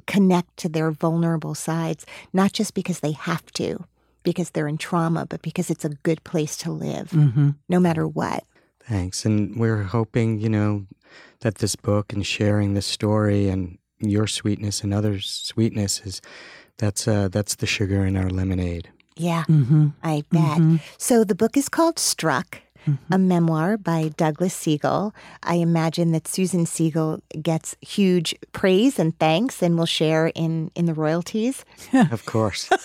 [0.07, 3.85] connect to their vulnerable sides, not just because they have to,
[4.23, 7.51] because they're in trauma, but because it's a good place to live, Mm-hmm.
[7.69, 8.45] no matter what.
[8.91, 9.24] Thanks.
[9.24, 10.84] And we're hoping, you know,
[11.43, 16.20] that this book and sharing this story and your sweetness and others' sweetness is
[16.76, 18.91] that's uh that's the sugar in our lemonade.
[19.16, 19.45] Yeah.
[19.49, 19.88] Mm-hmm.
[20.03, 20.80] I bet.
[20.99, 22.62] So the book is called Struck,
[23.12, 25.12] a memoir by Douglas Segal.
[25.43, 30.86] I imagine that Susan Segal gets huge praise and thanks and will share in, in
[30.86, 31.64] the royalties.
[32.11, 32.68] Of course.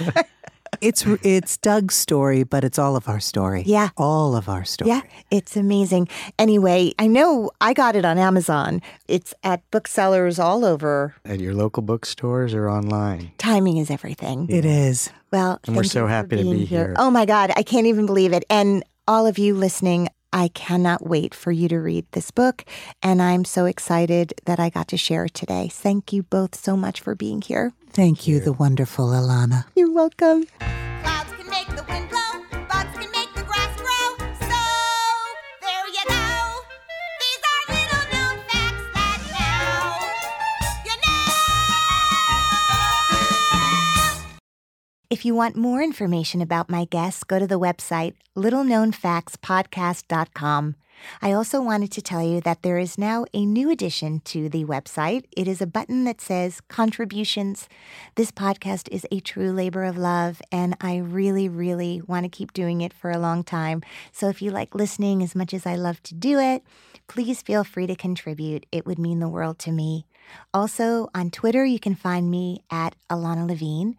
[0.82, 3.62] It's it's Doug's story, but it's all of our story.
[3.64, 3.90] Yeah.
[3.96, 4.90] all of our story.
[4.90, 6.08] Yeah, it's amazing.
[6.40, 8.82] Anyway, I know I got it on Amazon.
[9.06, 11.14] It's at booksellers all over.
[11.24, 13.30] At your local bookstores or online.
[13.38, 14.48] Timing is everything.
[14.50, 15.08] It is.
[15.30, 16.94] Well, And we're so you happy to being be here.
[16.98, 18.44] Oh my God, I can't even believe it.
[18.50, 22.64] And all of you listening, I cannot wait for you to read this book.
[23.02, 25.68] And I'm so excited that I got to share it today.
[25.70, 27.72] Thank you both so much for being here.
[27.90, 29.66] Thank you, the wonderful Ilana.
[29.74, 30.46] You're welcome.
[45.12, 50.76] If you want more information about my guests, go to the website littleknownfactspodcast.com.
[51.20, 54.64] I also wanted to tell you that there is now a new addition to the
[54.64, 55.26] website.
[55.36, 57.68] It is a button that says contributions.
[58.14, 62.54] This podcast is a true labor of love, and I really, really want to keep
[62.54, 63.82] doing it for a long time.
[64.12, 66.62] So if you like listening as much as I love to do it,
[67.06, 68.64] please feel free to contribute.
[68.72, 70.06] It would mean the world to me.
[70.54, 73.98] Also, on Twitter, you can find me at Ilana Levine.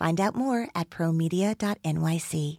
[0.00, 2.58] Find out more at promedia.nyc.